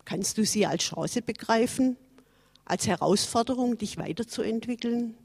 Kannst 0.04 0.36
du 0.36 0.44
sie 0.44 0.66
als 0.66 0.82
Chance 0.82 1.22
begreifen, 1.22 1.96
als 2.64 2.86
Herausforderung, 2.86 3.78
dich 3.78 3.96
weiterzuentwickeln? 3.96 5.16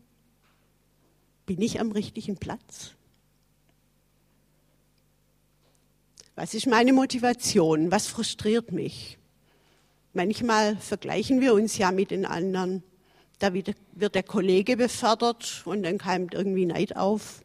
Bin 1.45 1.61
ich 1.61 1.79
am 1.79 1.91
richtigen 1.91 2.37
Platz? 2.37 2.94
Was 6.35 6.53
ist 6.53 6.67
meine 6.67 6.91
Motivation? 6.91 7.91
Was 7.91 8.07
frustriert 8.07 8.73
mich? 8.73 9.17
Manchmal 10.13 10.75
vergleichen 10.77 11.39
wir 11.39 11.53
uns 11.53 11.77
ja 11.77 11.91
mit 11.91 12.11
den 12.11 12.25
anderen. 12.25 12.83
Da 13.39 13.53
wird 13.53 14.15
der 14.15 14.23
Kollege 14.23 14.77
befördert 14.77 15.63
und 15.65 15.83
dann 15.83 15.97
keimt 15.97 16.33
irgendwie 16.33 16.65
Neid 16.65 16.95
auf. 16.95 17.43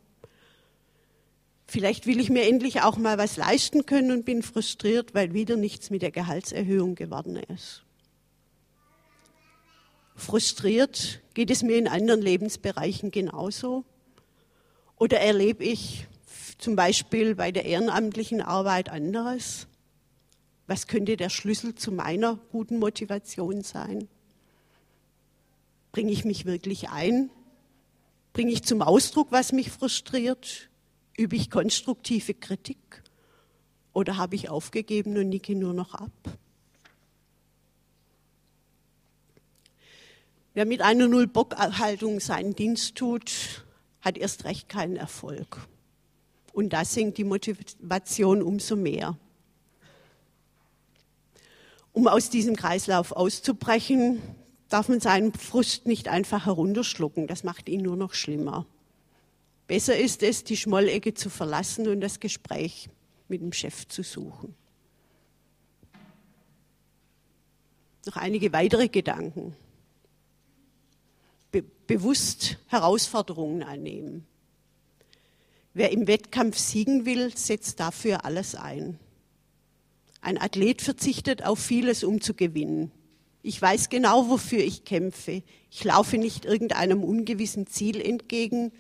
Vielleicht 1.67 2.07
will 2.07 2.19
ich 2.19 2.31
mir 2.31 2.49
endlich 2.49 2.83
auch 2.83 2.97
mal 2.97 3.17
was 3.17 3.37
leisten 3.37 3.87
können 3.87 4.11
und 4.11 4.25
bin 4.25 4.43
frustriert, 4.43 5.15
weil 5.15 5.35
wieder 5.35 5.57
nichts 5.57 5.91
mit 5.91 6.03
der 6.03 6.11
Gehaltserhöhung 6.11 6.97
geworden 6.97 7.37
ist. 7.37 7.85
Frustriert 10.17 11.21
geht 11.33 11.51
es 11.51 11.63
mir 11.63 11.79
in 11.79 11.87
anderen 11.87 12.21
Lebensbereichen 12.21 13.13
genauso? 13.13 13.85
Oder 14.97 15.21
erlebe 15.21 15.65
ich 15.65 16.09
zum 16.61 16.77
Beispiel 16.77 17.35
bei 17.35 17.53
der 17.53 17.65
ehrenamtlichen 17.65 18.43
Arbeit 18.43 18.89
anderes? 18.89 19.67
Was 20.67 20.87
könnte 20.87 21.17
der 21.17 21.31
Schlüssel 21.31 21.75
zu 21.75 21.91
meiner 21.91 22.37
guten 22.53 22.79
Motivation 22.79 23.63
sein? 23.63 24.09
Bringe 25.93 26.13
ich 26.13 26.25
mich 26.25 26.45
wirklich 26.45 26.91
ein? 26.91 27.31
Bringe 28.33 28.53
ich 28.53 28.63
zum 28.63 28.81
Ausdruck, 28.83 29.33
was 29.33 29.53
mich 29.53 29.71
frustriert? 29.71 30.69
Übe 31.17 31.37
ich 31.37 31.51
konstruktive 31.51 32.35
Kritik 32.35 33.03
oder 33.93 34.17
habe 34.17 34.37
ich 34.37 34.49
aufgegeben 34.49 35.17
und 35.17 35.29
nicke 35.29 35.57
nur 35.57 35.75
noch 35.75 35.95
ab? 35.95 36.39
Wer 40.55 40.67
mit 40.67 40.83
einer 40.83 41.09
Null-Bock-Haltung 41.09 42.21
seinen 42.21 42.55
Dienst 42.55 42.97
tut, 42.97 43.65
hat 44.01 44.19
erst 44.19 44.45
recht 44.45 44.69
keinen 44.69 44.97
Erfolg. 44.97 45.59
Und 46.53 46.73
da 46.73 46.85
sinkt 46.85 47.19
die 47.19 47.25
Motivation 47.25 48.43
umso 48.43 48.77
mehr. 48.77 49.17
Um 51.93 52.07
aus 52.07 52.31
diesem 52.31 52.57
Kreislauf 52.57 53.13
auszubrechen, 53.13 54.21
darf 54.69 54.89
man 54.89 55.01
seinen 55.01 55.33
Frust 55.33 55.87
nicht 55.87 56.09
einfach 56.09 56.47
herunterschlucken. 56.47 57.27
Das 57.27 57.45
macht 57.45 57.69
ihn 57.69 57.83
nur 57.83 57.97
noch 57.97 58.15
schlimmer. 58.15 58.67
Besser 59.67 59.97
ist 59.97 60.23
es, 60.23 60.45
die 60.45 60.57
Schmollecke 60.57 61.15
zu 61.15 61.31
verlassen 61.31 61.89
und 61.89 62.01
das 62.01 62.21
Gespräch 62.21 62.89
mit 63.29 63.41
dem 63.41 63.53
Chef 63.53 63.87
zu 63.87 64.03
suchen. 64.03 64.55
Noch 68.07 68.17
einige 68.17 68.53
weitere 68.53 68.89
Gedanken. 68.89 69.55
be 71.53 71.63
bewusst 71.87 72.59
Herausforderungen 72.69 73.63
annehmen. 73.63 74.27
Wer 75.73 75.93
im 75.93 76.07
Wettkampf 76.07 76.59
siegen 76.59 77.07
will, 77.07 77.37
setzt 77.37 77.79
dafür 77.79 78.25
alles 78.25 78.55
ein. 78.55 78.99
Ein 80.21 80.37
Athlet 80.37 80.83
verzichtet 80.83 81.45
auf 81.45 81.59
vieles, 81.59 82.05
um 82.05 82.21
zu 82.21 82.35
gewinnen. 82.35 82.91
Ich 83.43 83.61
weiß 83.61 83.89
genau, 83.89 84.29
wofür 84.29 84.59
ich 84.59 84.85
kämpfe. 84.85 85.43
Ich 85.71 85.85
laufe 85.85 86.19
nicht 86.19 86.45
irgendeinem 86.45 87.03
ungewissen 87.03 87.67
Ziel 87.67 88.01
entgegen. 88.01 88.73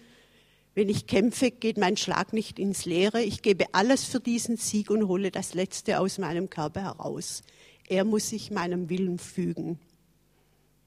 Wenn 0.74 0.88
ich 0.88 1.06
kämpfe, 1.06 1.50
geht 1.50 1.78
mein 1.78 1.96
Schlag 1.96 2.32
nicht 2.32 2.58
ins 2.58 2.84
Leere. 2.84 3.22
Ich 3.22 3.40
gebe 3.40 3.72
alles 3.72 4.04
für 4.04 4.20
diesen 4.20 4.56
Sieg 4.56 4.90
und 4.90 5.08
hole 5.08 5.30
das 5.30 5.54
Letzte 5.54 5.98
aus 5.98 6.18
meinem 6.18 6.50
Körper 6.50 6.82
heraus. 6.82 7.42
Er 7.88 8.04
muss 8.04 8.28
sich 8.28 8.50
meinem 8.50 8.90
Willen 8.90 9.18
fügen. 9.18 9.78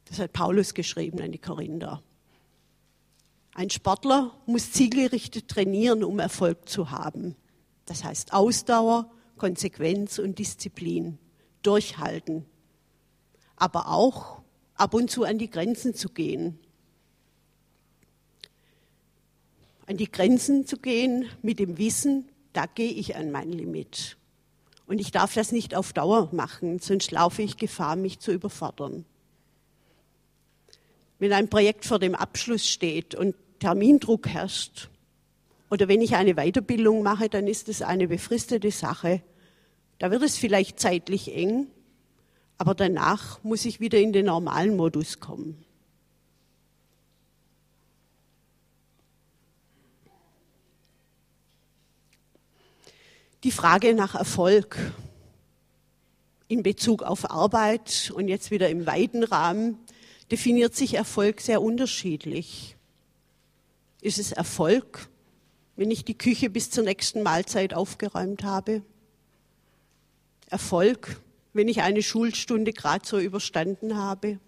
Das 0.05 0.19
hat 0.19 0.33
Paulus 0.33 0.73
geschrieben 0.73 1.19
an 1.21 1.31
die 1.31 1.39
Korinther. 1.39 2.03
Ein 3.55 3.69
Sportler 3.69 4.31
muss 4.45 4.71
zielgerichtet 4.71 5.47
trainieren, 5.47 6.03
um 6.03 6.19
Erfolg 6.19 6.67
zu 6.67 6.91
haben. 6.91 7.35
Das 7.85 8.03
heißt 8.03 8.33
Ausdauer, 8.33 9.11
Konsequenz 9.37 10.17
und 10.17 10.39
Disziplin. 10.39 11.19
Durchhalten, 11.63 12.45
aber 13.55 13.87
auch 13.87 14.41
ab 14.75 14.93
und 14.93 15.09
zu 15.09 15.23
an 15.23 15.37
die 15.37 15.49
Grenzen 15.49 15.95
zu 15.95 16.09
gehen. 16.09 16.59
An 19.85 19.97
die 19.97 20.11
Grenzen 20.11 20.67
zu 20.67 20.77
gehen 20.77 21.25
mit 21.41 21.59
dem 21.59 21.77
Wissen, 21.77 22.29
da 22.51 22.65
gehe 22.65 22.91
ich 22.91 23.15
an 23.15 23.31
mein 23.31 23.51
Limit. 23.51 24.17
Und 24.85 24.99
ich 24.99 25.11
darf 25.11 25.33
das 25.33 25.51
nicht 25.51 25.75
auf 25.75 25.93
Dauer 25.93 26.29
machen, 26.33 26.79
sonst 26.79 27.11
laufe 27.11 27.41
ich 27.41 27.57
Gefahr, 27.57 27.95
mich 27.95 28.19
zu 28.19 28.31
überfordern. 28.31 29.05
Wenn 31.19 31.31
ein 31.31 31.49
Projekt 31.49 31.85
vor 31.85 31.99
dem 31.99 32.15
Abschluss 32.15 32.67
steht 32.67 33.15
und 33.15 33.35
Termindruck 33.63 34.27
herrscht, 34.27 34.89
oder 35.69 35.87
wenn 35.87 36.01
ich 36.01 36.15
eine 36.15 36.33
Weiterbildung 36.33 37.01
mache, 37.01 37.29
dann 37.29 37.47
ist 37.47 37.69
es 37.69 37.81
eine 37.81 38.09
befristete 38.09 38.71
Sache. 38.71 39.23
Da 39.99 40.11
wird 40.11 40.21
es 40.21 40.37
vielleicht 40.37 40.81
zeitlich 40.81 41.33
eng, 41.33 41.67
aber 42.57 42.75
danach 42.75 43.41
muss 43.41 43.63
ich 43.63 43.79
wieder 43.79 43.99
in 43.99 44.11
den 44.11 44.25
normalen 44.25 44.75
Modus 44.75 45.21
kommen. 45.21 45.63
Die 53.45 53.51
Frage 53.51 53.93
nach 53.93 54.13
Erfolg 54.13 54.77
in 56.49 56.63
Bezug 56.63 57.01
auf 57.01 57.31
Arbeit 57.31 58.11
und 58.13 58.27
jetzt 58.27 58.51
wieder 58.51 58.67
im 58.69 58.85
weiten 58.85 59.23
Rahmen 59.23 59.79
definiert 60.31 60.75
sich 60.75 60.95
Erfolg 60.95 61.39
sehr 61.39 61.61
unterschiedlich. 61.61 62.75
Ist 64.03 64.19
es 64.19 64.33
Erfolg, 64.33 65.07
wenn 65.77 65.89
ich 65.89 66.03
die 66.03 66.17
Küche 66.17 66.49
bis 66.49 66.69
zur 66.69 66.83
nächsten 66.83 67.23
Mahlzeit 67.23 67.73
aufgeräumt 67.73 68.43
habe? 68.43 68.81
Erfolg, 70.49 71.21
wenn 71.53 71.69
ich 71.69 71.83
eine 71.83 72.03
Schulstunde 72.03 72.73
gerade 72.73 73.07
so 73.07 73.17
überstanden 73.17 73.95
habe. 73.95 74.39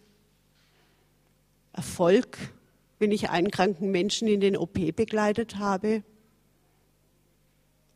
Erfolg, 1.71 2.37
wenn 2.99 3.13
ich 3.13 3.29
einen 3.29 3.49
kranken 3.49 3.91
Menschen 3.91 4.27
in 4.27 4.41
den 4.41 4.57
OP 4.57 4.93
begleitet 4.93 5.55
habe. 5.55 6.03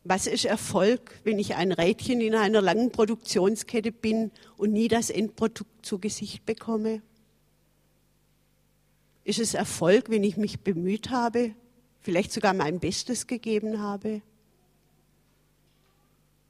Was 0.06 0.28
ist 0.28 0.45
Erfolg, 0.45 1.19
wenn 1.26 1.39
ich 1.39 1.56
ein 1.56 1.74
Rädchen 1.74 2.22
in 2.22 2.36
einer 2.36 2.62
langen 2.62 2.89
Produktionskette 2.89 3.91
bin 3.91 4.32
und 4.56 4.72
nie 4.72 4.88
das 4.88 5.10
Endprodukt 5.10 5.86
zu 5.86 6.00
Gesicht 6.00 6.45
bekomme? 6.45 7.02
Ist 9.30 9.38
es 9.38 9.54
Erfolg, 9.54 10.10
wenn 10.10 10.24
ich 10.24 10.38
mich 10.38 10.62
bemüht 10.62 11.12
habe, 11.12 11.54
vielleicht 12.02 12.32
sogar 12.32 12.56
mein 12.56 12.80
Bestes 12.80 13.28
gegeben 13.28 13.80
habe? 13.80 14.24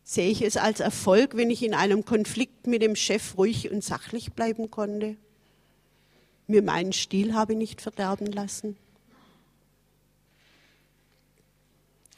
Sehe 0.06 0.30
ich 0.30 0.42
es 0.42 0.56
als 0.56 0.80
Erfolg, 0.80 1.36
wenn 1.36 1.50
ich 1.50 1.62
in 1.62 1.74
einem 1.74 2.06
Konflikt 2.06 2.68
mit 2.68 2.82
dem 2.82 2.96
Chef 2.96 3.38
ruhig 3.38 3.70
und 3.70 3.84
sachlich 3.84 4.32
bleiben 4.32 4.72
konnte? 4.72 5.18
Mir 6.48 6.62
meinen 6.62 6.94
Stil 6.94 7.34
habe 7.34 7.54
nicht 7.54 7.82
verderben 7.82 8.28
lassen? 8.28 8.78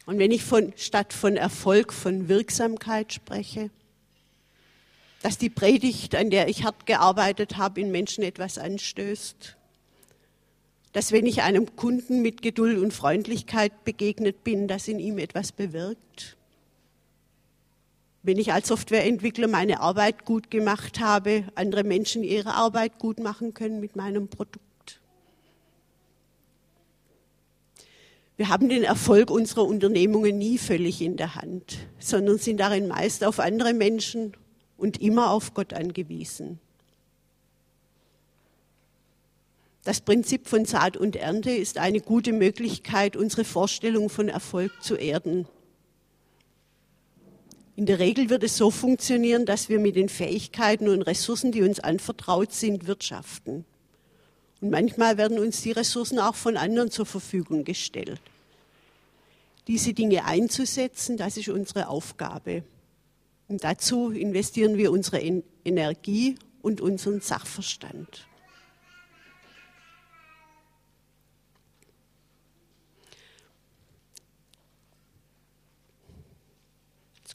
Und 0.06 0.20
wenn 0.20 0.30
ich 0.30 0.44
von, 0.44 0.74
statt 0.78 1.12
von 1.12 1.38
Erfolg 1.38 1.92
von 1.92 2.28
Wirksamkeit 2.28 3.14
spreche, 3.14 3.72
dass 5.24 5.40
die 5.40 5.50
Predigt, 5.50 6.14
an 6.14 6.30
der 6.30 6.50
ich 6.50 6.64
hart 6.66 6.86
gearbeitet 6.86 7.58
habe, 7.58 7.82
in 7.82 7.90
Menschen 7.90 8.24
etwas 8.24 8.60
anstößt, 8.60 9.58
dass 10.94 11.12
wenn 11.12 11.26
ich 11.26 11.42
einem 11.42 11.76
Kunden 11.76 12.22
mit 12.22 12.42
Geduld 12.42 12.78
und 12.78 12.94
Freundlichkeit 12.94 13.84
begegnet 13.86 14.44
bin, 14.44 14.68
dass 14.68 14.88
in 14.88 15.00
ihm 15.00 15.18
etwas 15.18 15.52
bewirkt, 15.52 16.38
wenn 18.24 18.38
ich 18.38 18.54
als 18.54 18.68
Softwareentwickler 18.68 19.48
meine 19.48 19.80
Arbeit 19.80 20.26
gut 20.26 20.52
gemacht 20.52 21.00
habe, 21.00 21.46
andere 21.56 21.84
Menschen 21.84 22.24
ihre 22.24 22.54
Arbeit 22.54 23.00
gut 23.00 23.20
machen 23.20 23.54
können 23.54 23.80
mit 23.80 23.96
meinem 23.96 24.28
Produkt. 24.28 24.62
Wir 28.38 28.50
haben 28.50 28.70
den 28.70 28.84
Erfolg 28.84 29.30
unserer 29.30 29.66
Unternehmungen 29.66 30.38
nie 30.38 30.58
völlig 30.58 31.02
in 31.02 31.18
der 31.18 31.36
Hand, 31.36 31.78
sondern 32.00 32.38
sind 32.38 32.60
darin 32.60 32.88
meist 32.88 33.24
auf 33.24 33.40
andere 33.40 33.74
Menschen 33.74 34.34
und 34.78 35.02
immer 35.02 35.32
auf 35.32 35.54
Gott 35.54 35.74
angewiesen. 35.74 36.60
Das 39.84 40.02
Prinzip 40.02 40.48
von 40.48 40.66
Saat 40.66 40.96
und 40.98 41.16
Ernte 41.16 41.52
ist 41.52 41.78
eine 41.78 42.02
gute 42.02 42.34
Möglichkeit, 42.34 43.16
unsere 43.16 43.44
Vorstellung 43.44 44.10
von 44.10 44.30
Erfolg 44.30 44.72
zu 44.82 44.96
erden 44.96 45.48
in 47.82 47.88
der 47.88 47.98
Regel 47.98 48.30
wird 48.30 48.44
es 48.44 48.58
so 48.58 48.70
funktionieren, 48.70 49.48
dass 49.48 49.68
wir 49.68 49.80
mit 49.80 49.96
den 49.96 50.08
Fähigkeiten 50.08 50.88
und 50.88 51.02
Ressourcen, 51.02 51.52
die 51.52 51.64
uns 51.64 51.80
anvertraut 51.80 52.54
sind, 52.54 52.86
wirtschaften. 52.86 53.66
Und 54.62 54.70
manchmal 54.70 55.18
werden 55.18 55.40
uns 55.40 55.62
die 55.62 55.72
Ressourcen 55.72 56.20
auch 56.20 56.36
von 56.36 56.58
anderen 56.58 56.92
zur 56.92 57.08
Verfügung 57.08 57.64
gestellt. 57.64 58.22
Diese 59.68 59.94
Dinge 59.94 60.26
einzusetzen, 60.26 61.18
das 61.18 61.38
ist 61.38 61.50
unsere 61.50 61.88
Aufgabe. 61.88 62.64
Und 63.48 63.64
dazu 63.64 64.12
investieren 64.12 64.78
wir 64.78 64.92
unsere 64.92 65.20
Energie 65.66 66.36
und 66.62 66.82
unseren 66.82 67.22
Sachverstand. 67.22 68.28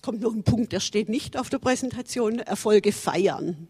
Kommt 0.07 0.21
noch 0.21 0.35
ein 0.35 0.45
Punkt, 0.45 0.71
der 0.71 0.79
steht 0.79 1.09
nicht 1.09 1.37
auf 1.37 1.51
der 1.51 1.59
Präsentation, 1.59 2.39
Erfolge 2.39 2.93
feiern. 2.93 3.67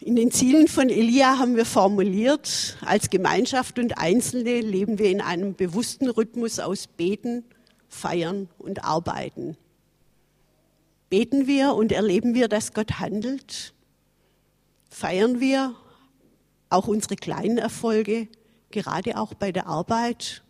In 0.00 0.16
den 0.16 0.32
Zielen 0.32 0.66
von 0.66 0.88
Elia 0.88 1.38
haben 1.38 1.54
wir 1.54 1.66
formuliert, 1.66 2.76
als 2.80 3.08
Gemeinschaft 3.08 3.78
und 3.78 3.96
Einzelne 3.96 4.60
leben 4.60 4.98
wir 4.98 5.08
in 5.08 5.20
einem 5.20 5.54
bewussten 5.54 6.10
Rhythmus 6.10 6.58
aus 6.58 6.88
Beten, 6.88 7.44
Feiern 7.88 8.48
und 8.58 8.84
Arbeiten. 8.84 9.56
Beten 11.10 11.46
wir 11.46 11.74
und 11.74 11.92
erleben 11.92 12.34
wir, 12.34 12.48
dass 12.48 12.72
Gott 12.72 12.98
handelt? 12.98 13.74
Feiern 14.90 15.38
wir 15.38 15.76
auch 16.70 16.88
unsere 16.88 17.14
kleinen 17.14 17.58
Erfolge, 17.58 18.26
gerade 18.72 19.16
auch 19.16 19.34
bei 19.34 19.52
der 19.52 19.68
Arbeit 19.68 20.42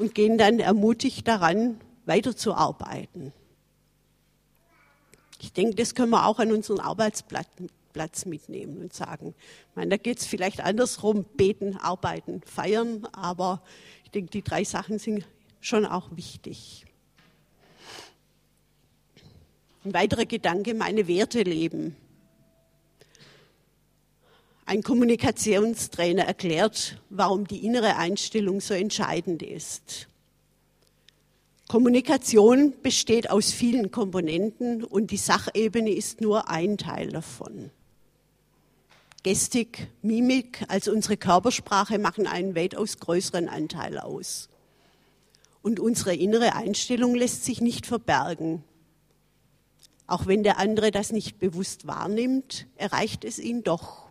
und 0.00 0.16
gehen 0.16 0.36
dann 0.36 0.58
ermutigt 0.58 1.28
daran, 1.28 1.78
weiterzuarbeiten. 2.06 3.32
Ich 5.40 5.52
denke, 5.52 5.74
das 5.74 5.94
können 5.94 6.10
wir 6.10 6.26
auch 6.26 6.38
an 6.38 6.50
unseren 6.50 6.80
Arbeitsplatz 6.80 8.24
mitnehmen 8.24 8.78
und 8.78 8.94
sagen. 8.94 9.34
Ich 9.70 9.76
meine, 9.76 9.90
da 9.90 9.96
geht 9.98 10.18
es 10.18 10.26
vielleicht 10.26 10.60
andersrum, 10.60 11.24
beten, 11.24 11.76
arbeiten, 11.76 12.40
feiern, 12.42 13.06
aber 13.12 13.62
ich 14.04 14.10
denke, 14.12 14.30
die 14.30 14.42
drei 14.42 14.64
Sachen 14.64 14.98
sind 14.98 15.26
schon 15.60 15.84
auch 15.84 16.08
wichtig. 16.16 16.86
Ein 19.84 19.92
weiterer 19.94 20.24
Gedanke, 20.24 20.74
meine 20.74 21.06
Werte 21.06 21.42
leben. 21.42 21.96
Ein 24.64 24.82
Kommunikationstrainer 24.82 26.24
erklärt, 26.24 27.00
warum 27.08 27.46
die 27.46 27.64
innere 27.64 27.96
Einstellung 27.96 28.60
so 28.60 28.74
entscheidend 28.74 29.42
ist. 29.42 30.08
Kommunikation 31.68 32.74
besteht 32.80 33.30
aus 33.30 33.50
vielen 33.50 33.90
Komponenten 33.90 34.84
und 34.84 35.10
die 35.10 35.16
Sachebene 35.16 35.90
ist 35.90 36.20
nur 36.20 36.48
ein 36.48 36.78
Teil 36.78 37.08
davon. 37.08 37.70
Gestik, 39.24 39.88
Mimik, 40.02 40.64
also 40.68 40.92
unsere 40.92 41.16
Körpersprache 41.16 41.98
machen 41.98 42.28
einen 42.28 42.54
weitaus 42.54 42.98
größeren 42.98 43.48
Anteil 43.48 43.98
aus. 43.98 44.48
Und 45.62 45.80
unsere 45.80 46.14
innere 46.14 46.54
Einstellung 46.54 47.16
lässt 47.16 47.44
sich 47.44 47.60
nicht 47.60 47.86
verbergen. 47.86 48.62
Auch 50.06 50.28
wenn 50.28 50.44
der 50.44 50.58
andere 50.58 50.92
das 50.92 51.10
nicht 51.10 51.40
bewusst 51.40 51.88
wahrnimmt, 51.88 52.68
erreicht 52.76 53.24
es 53.24 53.40
ihn 53.40 53.64
doch. 53.64 54.06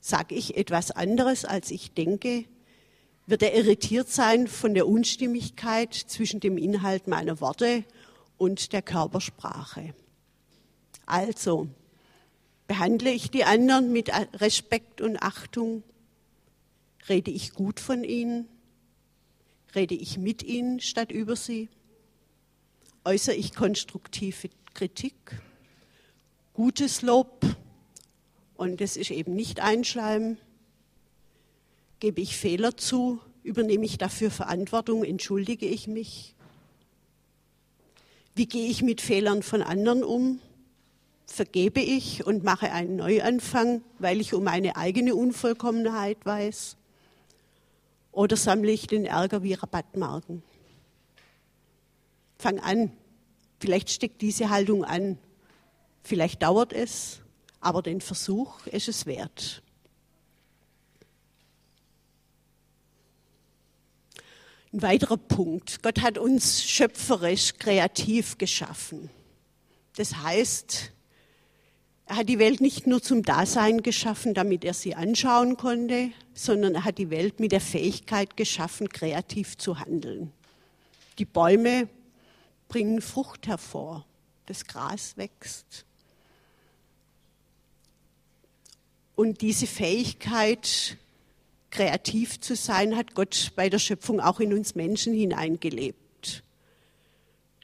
Sage 0.00 0.34
ich 0.34 0.56
etwas 0.56 0.90
anderes, 0.90 1.44
als 1.44 1.70
ich 1.70 1.92
denke? 1.92 2.46
Wird 3.26 3.42
er 3.42 3.54
irritiert 3.54 4.10
sein 4.10 4.48
von 4.48 4.74
der 4.74 4.86
Unstimmigkeit 4.86 5.94
zwischen 5.94 6.40
dem 6.40 6.58
Inhalt 6.58 7.06
meiner 7.06 7.40
Worte 7.40 7.84
und 8.36 8.72
der 8.72 8.82
Körpersprache? 8.82 9.94
Also, 11.06 11.68
behandle 12.66 13.10
ich 13.10 13.30
die 13.30 13.44
anderen 13.44 13.92
mit 13.92 14.10
Respekt 14.40 15.00
und 15.00 15.22
Achtung? 15.22 15.82
Rede 17.08 17.30
ich 17.30 17.54
gut 17.54 17.80
von 17.80 18.04
ihnen? 18.04 18.46
Rede 19.74 19.94
ich 19.94 20.18
mit 20.18 20.42
ihnen 20.42 20.80
statt 20.80 21.10
über 21.10 21.34
sie? 21.34 21.68
Äußere 23.04 23.34
ich 23.34 23.54
konstruktive 23.54 24.50
Kritik? 24.74 25.14
Gutes 26.52 27.02
Lob? 27.02 27.44
Und 28.56 28.80
das 28.80 28.96
ist 28.96 29.10
eben 29.10 29.34
nicht 29.34 29.60
einschleimen. 29.60 30.38
Gebe 32.00 32.20
ich 32.20 32.36
Fehler 32.36 32.76
zu? 32.76 33.20
Übernehme 33.42 33.84
ich 33.84 33.98
dafür 33.98 34.30
Verantwortung? 34.30 35.04
Entschuldige 35.04 35.66
ich 35.66 35.86
mich? 35.86 36.34
Wie 38.34 38.46
gehe 38.46 38.68
ich 38.68 38.82
mit 38.82 39.00
Fehlern 39.00 39.42
von 39.42 39.62
anderen 39.62 40.02
um? 40.02 40.40
Vergebe 41.26 41.80
ich 41.80 42.26
und 42.26 42.44
mache 42.44 42.72
einen 42.72 42.96
Neuanfang, 42.96 43.82
weil 43.98 44.20
ich 44.20 44.34
um 44.34 44.44
meine 44.44 44.76
eigene 44.76 45.14
Unvollkommenheit 45.14 46.24
weiß? 46.24 46.76
Oder 48.12 48.36
sammle 48.36 48.72
ich 48.72 48.86
den 48.86 49.06
Ärger 49.06 49.42
wie 49.42 49.54
Rabattmarken? 49.54 50.42
Fang 52.38 52.60
an. 52.60 52.92
Vielleicht 53.60 53.90
steckt 53.90 54.20
diese 54.20 54.50
Haltung 54.50 54.84
an. 54.84 55.18
Vielleicht 56.02 56.42
dauert 56.42 56.72
es, 56.72 57.20
aber 57.60 57.82
den 57.82 58.00
Versuch 58.00 58.66
ist 58.66 58.88
es 58.88 59.06
wert. 59.06 59.62
Ein 64.74 64.82
weiterer 64.82 65.18
Punkt. 65.18 65.84
Gott 65.84 66.02
hat 66.02 66.18
uns 66.18 66.64
schöpferisch, 66.64 67.54
kreativ 67.60 68.38
geschaffen. 68.38 69.08
Das 69.94 70.16
heißt, 70.16 70.90
er 72.06 72.16
hat 72.16 72.28
die 72.28 72.40
Welt 72.40 72.60
nicht 72.60 72.88
nur 72.88 73.00
zum 73.00 73.22
Dasein 73.22 73.82
geschaffen, 73.82 74.34
damit 74.34 74.64
er 74.64 74.74
sie 74.74 74.96
anschauen 74.96 75.56
konnte, 75.56 76.10
sondern 76.34 76.74
er 76.74 76.84
hat 76.84 76.98
die 76.98 77.10
Welt 77.10 77.38
mit 77.38 77.52
der 77.52 77.60
Fähigkeit 77.60 78.36
geschaffen, 78.36 78.88
kreativ 78.88 79.56
zu 79.56 79.78
handeln. 79.78 80.32
Die 81.20 81.24
Bäume 81.24 81.88
bringen 82.66 83.00
Frucht 83.00 83.46
hervor, 83.46 84.04
das 84.46 84.66
Gras 84.66 85.16
wächst. 85.16 85.84
Und 89.14 89.40
diese 89.40 89.68
Fähigkeit, 89.68 90.96
kreativ 91.74 92.40
zu 92.40 92.54
sein, 92.54 92.96
hat 92.96 93.14
Gott 93.14 93.52
bei 93.56 93.68
der 93.68 93.78
Schöpfung 93.80 94.20
auch 94.20 94.40
in 94.40 94.54
uns 94.54 94.74
Menschen 94.74 95.12
hineingelebt. 95.12 96.42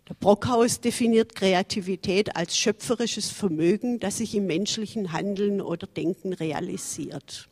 Der 0.09 0.15
Brockhaus 0.15 0.81
definiert 0.81 1.37
Kreativität 1.37 2.35
als 2.35 2.57
schöpferisches 2.57 3.31
Vermögen, 3.31 4.01
das 4.01 4.19
sich 4.19 4.35
im 4.35 4.47
menschlichen 4.47 5.13
Handeln 5.13 5.61
oder 5.61 5.87
Denken 5.87 6.33
realisiert. 6.33 7.49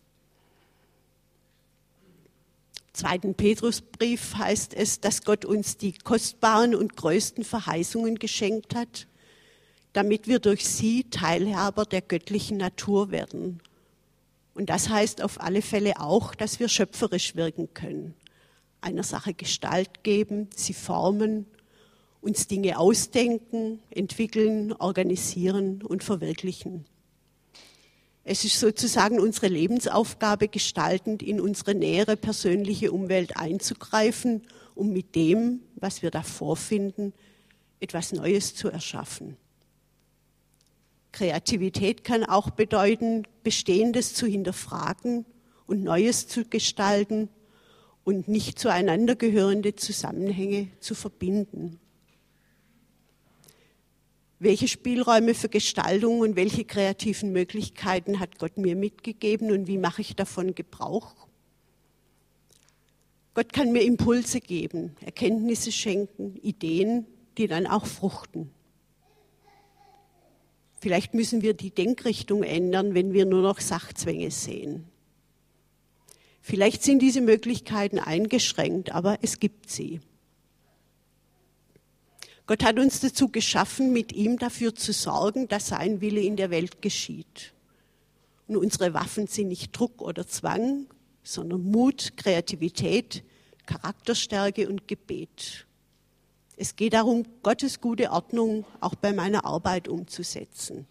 Im 2.88 2.94
zweiten 2.94 3.34
Petrusbrief 3.34 4.34
heißt 4.34 4.74
es, 4.74 4.98
dass 4.98 5.22
Gott 5.22 5.44
uns 5.44 5.76
die 5.76 5.92
kostbaren 5.92 6.74
und 6.74 6.96
größten 6.96 7.44
Verheißungen 7.44 8.18
geschenkt 8.18 8.74
hat, 8.74 9.06
damit 9.92 10.26
wir 10.26 10.40
durch 10.40 10.66
sie 10.66 11.04
Teilhaber 11.04 11.84
der 11.84 12.02
göttlichen 12.02 12.56
Natur 12.56 13.12
werden 13.12 13.60
und 14.58 14.70
das 14.70 14.88
heißt 14.88 15.22
auf 15.22 15.40
alle 15.40 15.62
Fälle 15.62 16.00
auch, 16.00 16.34
dass 16.34 16.58
wir 16.58 16.68
schöpferisch 16.68 17.36
wirken 17.36 17.72
können, 17.74 18.14
einer 18.80 19.04
Sache 19.04 19.32
Gestalt 19.32 20.02
geben, 20.02 20.48
sie 20.52 20.74
formen, 20.74 21.46
uns 22.20 22.48
Dinge 22.48 22.76
ausdenken, 22.76 23.78
entwickeln, 23.88 24.72
organisieren 24.72 25.84
und 25.84 26.02
verwirklichen. 26.02 26.86
Es 28.24 28.44
ist 28.44 28.58
sozusagen 28.58 29.20
unsere 29.20 29.46
Lebensaufgabe, 29.46 30.48
gestaltend 30.48 31.22
in 31.22 31.40
unsere 31.40 31.76
nähere 31.76 32.16
persönliche 32.16 32.90
Umwelt 32.90 33.36
einzugreifen, 33.36 34.42
um 34.74 34.92
mit 34.92 35.14
dem, 35.14 35.60
was 35.76 36.02
wir 36.02 36.10
da 36.10 36.24
vorfinden, 36.24 37.12
etwas 37.78 38.12
Neues 38.12 38.56
zu 38.56 38.70
erschaffen. 38.70 39.36
Kreativität 41.18 42.04
kann 42.04 42.22
auch 42.22 42.50
bedeuten, 42.50 43.24
Bestehendes 43.42 44.14
zu 44.14 44.24
hinterfragen 44.24 45.26
und 45.66 45.82
Neues 45.82 46.28
zu 46.28 46.44
gestalten 46.44 47.28
und 48.04 48.28
nicht 48.28 48.56
zueinander 48.56 49.16
gehörende 49.16 49.74
Zusammenhänge 49.74 50.68
zu 50.78 50.94
verbinden. 50.94 51.80
Welche 54.38 54.68
Spielräume 54.68 55.34
für 55.34 55.48
Gestaltung 55.48 56.20
und 56.20 56.36
welche 56.36 56.64
kreativen 56.64 57.32
Möglichkeiten 57.32 58.20
hat 58.20 58.38
Gott 58.38 58.56
mir 58.56 58.76
mitgegeben 58.76 59.50
und 59.50 59.66
wie 59.66 59.78
mache 59.78 60.02
ich 60.02 60.14
davon 60.14 60.54
Gebrauch? 60.54 61.16
Gott 63.34 63.52
kann 63.52 63.72
mir 63.72 63.82
Impulse 63.82 64.40
geben, 64.40 64.94
Erkenntnisse 65.00 65.72
schenken, 65.72 66.36
Ideen, 66.36 67.06
die 67.38 67.48
dann 67.48 67.66
auch 67.66 67.86
fruchten. 67.86 68.52
Vielleicht 70.80 71.14
müssen 71.14 71.42
wir 71.42 71.54
die 71.54 71.70
Denkrichtung 71.70 72.42
ändern, 72.42 72.94
wenn 72.94 73.12
wir 73.12 73.26
nur 73.26 73.42
noch 73.42 73.60
Sachzwänge 73.60 74.30
sehen. 74.30 74.84
Vielleicht 76.40 76.82
sind 76.82 77.00
diese 77.00 77.20
Möglichkeiten 77.20 77.98
eingeschränkt, 77.98 78.92
aber 78.92 79.18
es 79.22 79.40
gibt 79.40 79.70
sie. 79.70 80.00
Gott 82.46 82.64
hat 82.64 82.78
uns 82.78 83.00
dazu 83.00 83.28
geschaffen, 83.28 83.92
mit 83.92 84.14
ihm 84.14 84.38
dafür 84.38 84.74
zu 84.74 84.94
sorgen, 84.94 85.48
dass 85.48 85.68
sein 85.68 86.00
Wille 86.00 86.22
in 86.22 86.36
der 86.36 86.50
Welt 86.50 86.80
geschieht. 86.80 87.52
Und 88.46 88.56
unsere 88.56 88.94
Waffen 88.94 89.26
sind 89.26 89.48
nicht 89.48 89.78
Druck 89.78 90.00
oder 90.00 90.26
Zwang, 90.26 90.86
sondern 91.22 91.62
Mut, 91.62 92.16
Kreativität, 92.16 93.22
Charakterstärke 93.66 94.66
und 94.66 94.88
Gebet. 94.88 95.66
Es 96.60 96.74
geht 96.74 96.94
darum, 96.94 97.24
Gottes 97.44 97.80
gute 97.80 98.10
Ordnung 98.10 98.64
auch 98.80 98.96
bei 98.96 99.12
meiner 99.12 99.44
Arbeit 99.44 99.86
umzusetzen. 99.86 100.88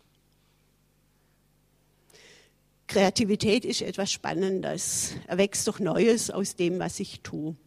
Kreativität 2.87 3.65
ist 3.65 3.81
etwas 3.81 4.09
Spannendes. 4.09 5.11
Er 5.27 5.37
wächst 5.37 5.67
doch 5.67 5.79
Neues 5.79 6.31
aus 6.31 6.55
dem, 6.55 6.79
was 6.79 7.01
ich 7.01 7.19
tue. 7.19 7.57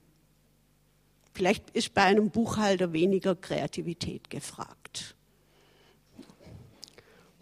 Vielleicht 1.34 1.68
ist 1.70 1.92
bei 1.92 2.04
einem 2.04 2.30
Buchhalter 2.30 2.94
weniger 2.94 3.36
Kreativität 3.36 4.30
gefragt. 4.30 5.14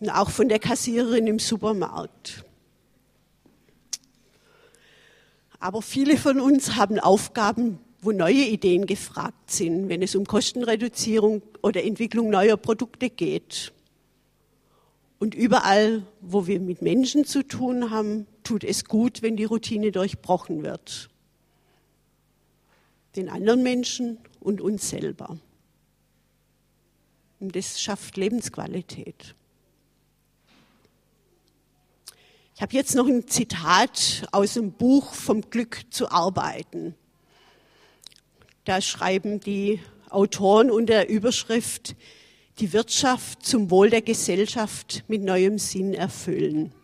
Und 0.00 0.10
auch 0.10 0.30
von 0.30 0.48
der 0.48 0.58
Kassiererin 0.58 1.28
im 1.28 1.38
Supermarkt. 1.38 2.44
Aber 5.60 5.82
viele 5.82 6.16
von 6.16 6.40
uns 6.40 6.74
haben 6.74 6.98
Aufgaben, 6.98 7.78
wo 8.00 8.12
neue 8.12 8.44
Ideen 8.44 8.86
gefragt 8.86 9.50
sind, 9.50 9.88
wenn 9.88 10.02
es 10.02 10.14
um 10.14 10.24
Kostenreduzierung 10.24 11.42
oder 11.62 11.84
Entwicklung 11.84 12.30
neuer 12.30 12.56
Produkte 12.56 13.10
geht. 13.10 13.72
Und 15.18 15.34
überall, 15.34 16.06
wo 16.20 16.46
wir 16.46 16.60
mit 16.60 16.80
Menschen 16.80 17.24
zu 17.24 17.42
tun 17.42 17.90
haben, 17.90 18.26
tut 18.44 18.62
es 18.62 18.84
gut, 18.84 19.22
wenn 19.22 19.36
die 19.36 19.44
Routine 19.44 19.90
durchbrochen 19.90 20.62
wird. 20.62 21.10
Den 23.16 23.28
anderen 23.28 23.64
Menschen 23.64 24.18
und 24.38 24.60
uns 24.60 24.88
selber. 24.88 25.38
Und 27.40 27.56
das 27.56 27.80
schafft 27.80 28.16
Lebensqualität. 28.16 29.34
Ich 32.54 32.62
habe 32.62 32.74
jetzt 32.74 32.94
noch 32.94 33.06
ein 33.06 33.26
Zitat 33.28 34.26
aus 34.32 34.54
dem 34.54 34.72
Buch 34.72 35.14
Vom 35.14 35.42
Glück 35.42 35.82
zu 35.90 36.10
arbeiten. 36.10 36.94
Da 38.68 38.82
schreiben 38.82 39.40
die 39.40 39.80
Autoren 40.10 40.70
unter 40.70 40.92
der 40.92 41.08
Überschrift 41.08 41.96
Die 42.58 42.74
Wirtschaft 42.74 43.42
zum 43.46 43.70
Wohl 43.70 43.88
der 43.88 44.02
Gesellschaft 44.02 45.04
mit 45.08 45.22
neuem 45.22 45.58
Sinn 45.58 45.94
erfüllen. 45.94 46.74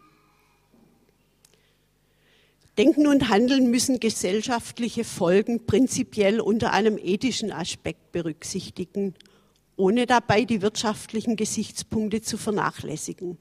Denken 2.78 3.06
und 3.06 3.28
Handeln 3.28 3.70
müssen 3.70 4.00
gesellschaftliche 4.00 5.04
Folgen 5.04 5.66
prinzipiell 5.66 6.40
unter 6.40 6.72
einem 6.72 6.96
ethischen 6.96 7.52
Aspekt 7.52 8.12
berücksichtigen, 8.12 9.12
ohne 9.76 10.06
dabei 10.06 10.46
die 10.46 10.62
wirtschaftlichen 10.62 11.36
Gesichtspunkte 11.36 12.22
zu 12.22 12.38
vernachlässigen. 12.38 13.36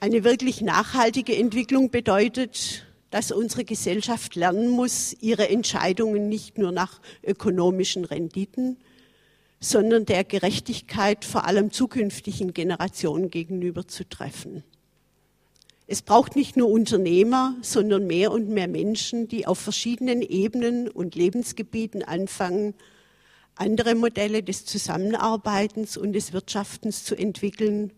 Eine 0.00 0.24
wirklich 0.24 0.60
nachhaltige 0.60 1.36
Entwicklung 1.36 1.92
bedeutet, 1.92 2.84
dass 3.14 3.30
unsere 3.30 3.64
Gesellschaft 3.64 4.34
lernen 4.34 4.70
muss, 4.70 5.14
ihre 5.20 5.48
Entscheidungen 5.48 6.28
nicht 6.28 6.58
nur 6.58 6.72
nach 6.72 7.00
ökonomischen 7.22 8.04
Renditen, 8.04 8.76
sondern 9.60 10.04
der 10.04 10.24
Gerechtigkeit 10.24 11.24
vor 11.24 11.44
allem 11.44 11.70
zukünftigen 11.70 12.52
Generationen 12.54 13.30
gegenüber 13.30 13.86
zu 13.86 14.02
treffen. 14.02 14.64
Es 15.86 16.02
braucht 16.02 16.34
nicht 16.34 16.56
nur 16.56 16.68
Unternehmer, 16.68 17.54
sondern 17.62 18.08
mehr 18.08 18.32
und 18.32 18.48
mehr 18.48 18.66
Menschen, 18.66 19.28
die 19.28 19.46
auf 19.46 19.60
verschiedenen 19.60 20.20
Ebenen 20.20 20.88
und 20.88 21.14
Lebensgebieten 21.14 22.02
anfangen, 22.02 22.74
andere 23.54 23.94
Modelle 23.94 24.42
des 24.42 24.64
Zusammenarbeitens 24.64 25.96
und 25.96 26.14
des 26.14 26.32
Wirtschaftens 26.32 27.04
zu 27.04 27.14
entwickeln, 27.14 27.92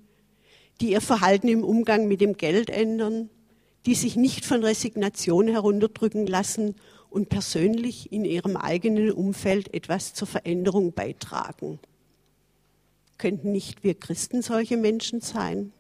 die 0.83 0.91
ihr 0.91 1.01
Verhalten 1.01 1.49
im 1.49 1.65
Umgang 1.65 2.07
mit 2.07 2.21
dem 2.21 2.37
Geld 2.37 2.69
ändern, 2.69 3.31
die 3.87 3.95
sich 3.95 4.17
nicht 4.17 4.45
von 4.45 4.65
Resignation 4.65 5.47
herunterdrücken 5.47 6.27
lassen 6.27 6.75
und 7.09 7.29
persönlich 7.29 8.13
in 8.13 8.25
ihrem 8.25 8.57
eigenen 8.57 9.13
Umfeld 9.13 9.73
etwas 9.73 10.13
zur 10.13 10.27
Veränderung 10.27 10.93
beitragen. 10.93 11.79
Könnten 13.17 13.53
nicht 13.53 13.85
wir 13.85 13.95
Christen 13.95 14.43
solche 14.43 14.77
Menschen 14.77 15.21
sein? 15.21 15.73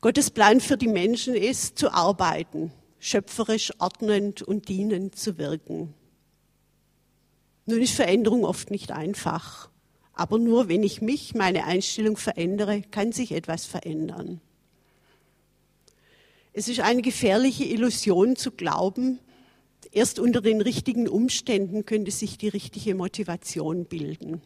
Gottes 0.00 0.30
Plan 0.30 0.60
für 0.60 0.78
die 0.78 0.88
Menschen 0.88 1.34
ist, 1.34 1.76
zu 1.76 1.92
arbeiten, 1.92 2.72
schöpferisch, 3.00 3.72
ordnend 3.80 4.42
und 4.42 4.68
dienend 4.68 5.16
zu 5.16 5.36
wirken. 5.36 5.92
Nun 7.66 7.82
ist 7.82 7.94
Veränderung 7.94 8.44
oft 8.44 8.70
nicht 8.70 8.92
einfach, 8.92 9.70
aber 10.14 10.38
nur 10.38 10.68
wenn 10.68 10.82
ich 10.82 11.00
mich, 11.00 11.34
meine 11.34 11.64
Einstellung 11.64 12.16
verändere, 12.16 12.82
kann 12.90 13.12
sich 13.12 13.32
etwas 13.32 13.66
verändern. 13.66 14.40
Es 16.52 16.68
ist 16.68 16.80
eine 16.80 17.02
gefährliche 17.02 17.64
Illusion 17.64 18.36
zu 18.36 18.50
glauben, 18.50 19.20
erst 19.92 20.18
unter 20.18 20.40
den 20.40 20.60
richtigen 20.60 21.08
Umständen 21.08 21.86
könnte 21.86 22.10
sich 22.10 22.38
die 22.38 22.48
richtige 22.48 22.94
Motivation 22.94 23.84
bilden. 23.84 24.42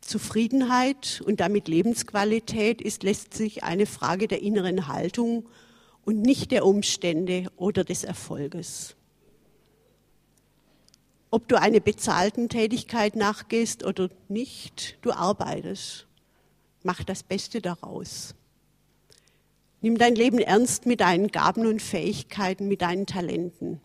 Zufriedenheit 0.00 1.22
und 1.26 1.40
damit 1.40 1.68
Lebensqualität 1.68 2.80
ist 2.80 3.02
letztlich 3.02 3.64
eine 3.64 3.86
Frage 3.86 4.28
der 4.28 4.42
inneren 4.42 4.88
Haltung 4.88 5.48
und 6.04 6.22
nicht 6.22 6.50
der 6.50 6.64
Umstände 6.64 7.50
oder 7.56 7.84
des 7.84 8.04
Erfolges. 8.04 8.96
Ob 11.30 11.46
du 11.48 11.60
einer 11.60 11.80
bezahlten 11.80 12.48
Tätigkeit 12.48 13.14
nachgehst 13.16 13.84
oder 13.84 14.08
nicht, 14.28 14.96
du 15.02 15.12
arbeitest. 15.12 16.06
Mach 16.82 17.04
das 17.04 17.22
Beste 17.22 17.60
daraus. 17.60 18.34
Nimm 19.80 19.98
dein 19.98 20.14
Leben 20.14 20.38
ernst 20.38 20.86
mit 20.86 21.00
deinen 21.00 21.28
Gaben 21.28 21.66
und 21.66 21.82
Fähigkeiten, 21.82 22.66
mit 22.66 22.82
deinen 22.82 23.06
Talenten. 23.06 23.80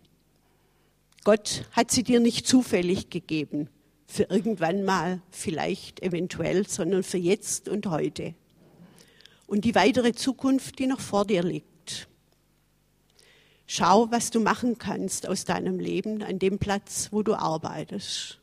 Gott 1.24 1.66
hat 1.72 1.92
sie 1.92 2.04
dir 2.04 2.20
nicht 2.20 2.48
zufällig 2.48 3.10
gegeben 3.10 3.70
für 4.14 4.24
irgendwann 4.24 4.84
mal, 4.84 5.22
vielleicht 5.32 6.02
eventuell, 6.04 6.68
sondern 6.68 7.04
für 7.04 7.18
jetzt 7.18 7.68
und 7.68 7.88
heute. 7.88 8.36
Und 9.48 9.66
die 9.66 9.76
weitere 9.76 10.14
Zukunft, 10.14 10.80
die 10.80 10.88
noch 10.88 11.00
vor 11.00 11.26
dir 11.26 11.44
liegt. 11.44 11.73
Schau, 13.76 14.12
was 14.12 14.30
du 14.30 14.40
machen 14.40 14.78
kannst 14.78 15.28
aus 15.28 15.46
deinem 15.46 15.80
Leben 15.80 16.22
an 16.22 16.38
dem 16.38 16.60
Platz, 16.60 17.08
wo 17.10 17.24
du 17.24 17.34
arbeitest. 17.34 18.40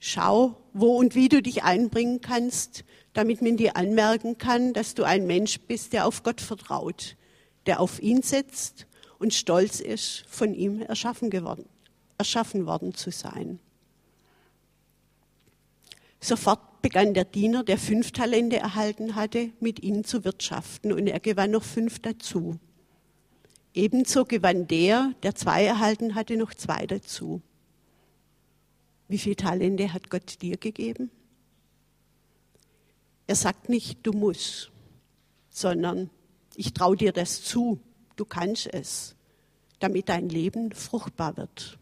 Schau, 0.00 0.56
wo 0.72 0.96
und 0.96 1.14
wie 1.14 1.28
du 1.28 1.40
dich 1.40 1.62
einbringen 1.62 2.20
kannst, 2.22 2.82
damit 3.12 3.40
man 3.40 3.56
dir 3.56 3.76
anmerken 3.76 4.36
kann, 4.36 4.72
dass 4.72 4.96
du 4.96 5.04
ein 5.04 5.28
Mensch 5.28 5.60
bist, 5.60 5.92
der 5.92 6.08
auf 6.08 6.24
Gott 6.24 6.40
vertraut, 6.40 7.14
der 7.66 7.78
auf 7.78 8.02
ihn 8.02 8.20
setzt 8.22 8.88
und 9.20 9.32
stolz 9.32 9.78
ist, 9.78 10.24
von 10.26 10.54
ihm 10.54 10.82
erschaffen, 10.82 11.30
geworden, 11.30 11.68
erschaffen 12.18 12.66
worden 12.66 12.94
zu 12.94 13.12
sein. 13.12 13.60
Sofort 16.18 16.82
begann 16.82 17.14
der 17.14 17.26
Diener, 17.26 17.62
der 17.62 17.78
fünf 17.78 18.10
Talente 18.10 18.56
erhalten 18.56 19.14
hatte, 19.14 19.52
mit 19.60 19.84
ihnen 19.84 20.02
zu 20.02 20.24
wirtschaften 20.24 20.92
und 20.92 21.06
er 21.06 21.20
gewann 21.20 21.52
noch 21.52 21.62
fünf 21.62 22.00
dazu. 22.00 22.58
Ebenso 23.76 24.24
gewann 24.24 24.66
der, 24.66 25.12
der 25.22 25.34
zwei 25.34 25.66
erhalten 25.66 26.14
hatte, 26.14 26.38
noch 26.38 26.54
zwei 26.54 26.86
dazu. 26.86 27.42
Wie 29.06 29.18
viele 29.18 29.36
Talente 29.36 29.92
hat 29.92 30.08
Gott 30.08 30.40
dir 30.40 30.56
gegeben? 30.56 31.10
Er 33.26 33.36
sagt 33.36 33.68
nicht, 33.68 33.98
du 34.02 34.12
musst, 34.12 34.72
sondern 35.50 36.08
ich 36.54 36.72
traue 36.72 36.96
dir 36.96 37.12
das 37.12 37.42
zu, 37.42 37.78
du 38.16 38.24
kannst 38.24 38.66
es, 38.72 39.14
damit 39.78 40.08
dein 40.08 40.30
Leben 40.30 40.72
fruchtbar 40.72 41.36
wird. 41.36 41.78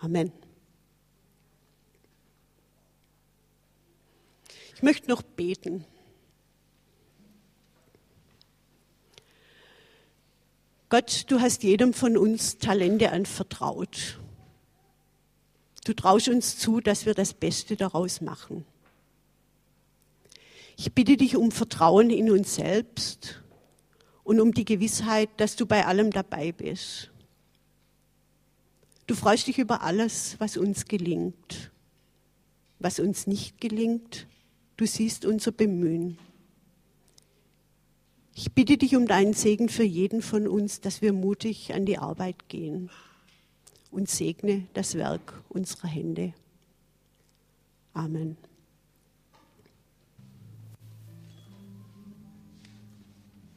Amen. 0.00 0.30
Ich 4.74 4.82
möchte 4.82 5.08
noch 5.08 5.22
beten. 5.22 5.86
Gott, 10.88 11.24
du 11.28 11.40
hast 11.40 11.62
jedem 11.62 11.92
von 11.92 12.16
uns 12.16 12.58
Talente 12.58 13.12
anvertraut. 13.12 14.18
Du 15.84 15.92
traust 15.92 16.28
uns 16.28 16.58
zu, 16.58 16.80
dass 16.80 17.06
wir 17.06 17.14
das 17.14 17.34
Beste 17.34 17.76
daraus 17.76 18.20
machen. 18.20 18.64
Ich 20.76 20.92
bitte 20.92 21.16
dich 21.16 21.36
um 21.36 21.50
Vertrauen 21.50 22.10
in 22.10 22.30
uns 22.30 22.54
selbst 22.54 23.42
und 24.24 24.40
um 24.40 24.52
die 24.52 24.64
Gewissheit, 24.64 25.28
dass 25.36 25.56
du 25.56 25.66
bei 25.66 25.86
allem 25.86 26.10
dabei 26.10 26.52
bist. 26.52 27.10
Du 29.06 29.14
freust 29.14 29.46
dich 29.46 29.58
über 29.58 29.82
alles, 29.82 30.36
was 30.38 30.56
uns 30.56 30.86
gelingt. 30.86 31.70
Was 32.78 33.00
uns 33.00 33.26
nicht 33.26 33.60
gelingt, 33.60 34.28
Du 34.78 34.86
siehst 34.86 35.24
unser 35.24 35.50
Bemühen. 35.50 36.18
Ich 38.40 38.52
bitte 38.52 38.76
dich 38.76 38.94
um 38.94 39.08
deinen 39.08 39.32
Segen 39.32 39.68
für 39.68 39.82
jeden 39.82 40.22
von 40.22 40.46
uns, 40.46 40.80
dass 40.80 41.02
wir 41.02 41.12
mutig 41.12 41.74
an 41.74 41.86
die 41.86 41.98
Arbeit 41.98 42.48
gehen 42.48 42.88
und 43.90 44.08
segne 44.08 44.68
das 44.74 44.94
Werk 44.94 45.42
unserer 45.48 45.88
Hände. 45.88 46.32
Amen. 47.94 48.36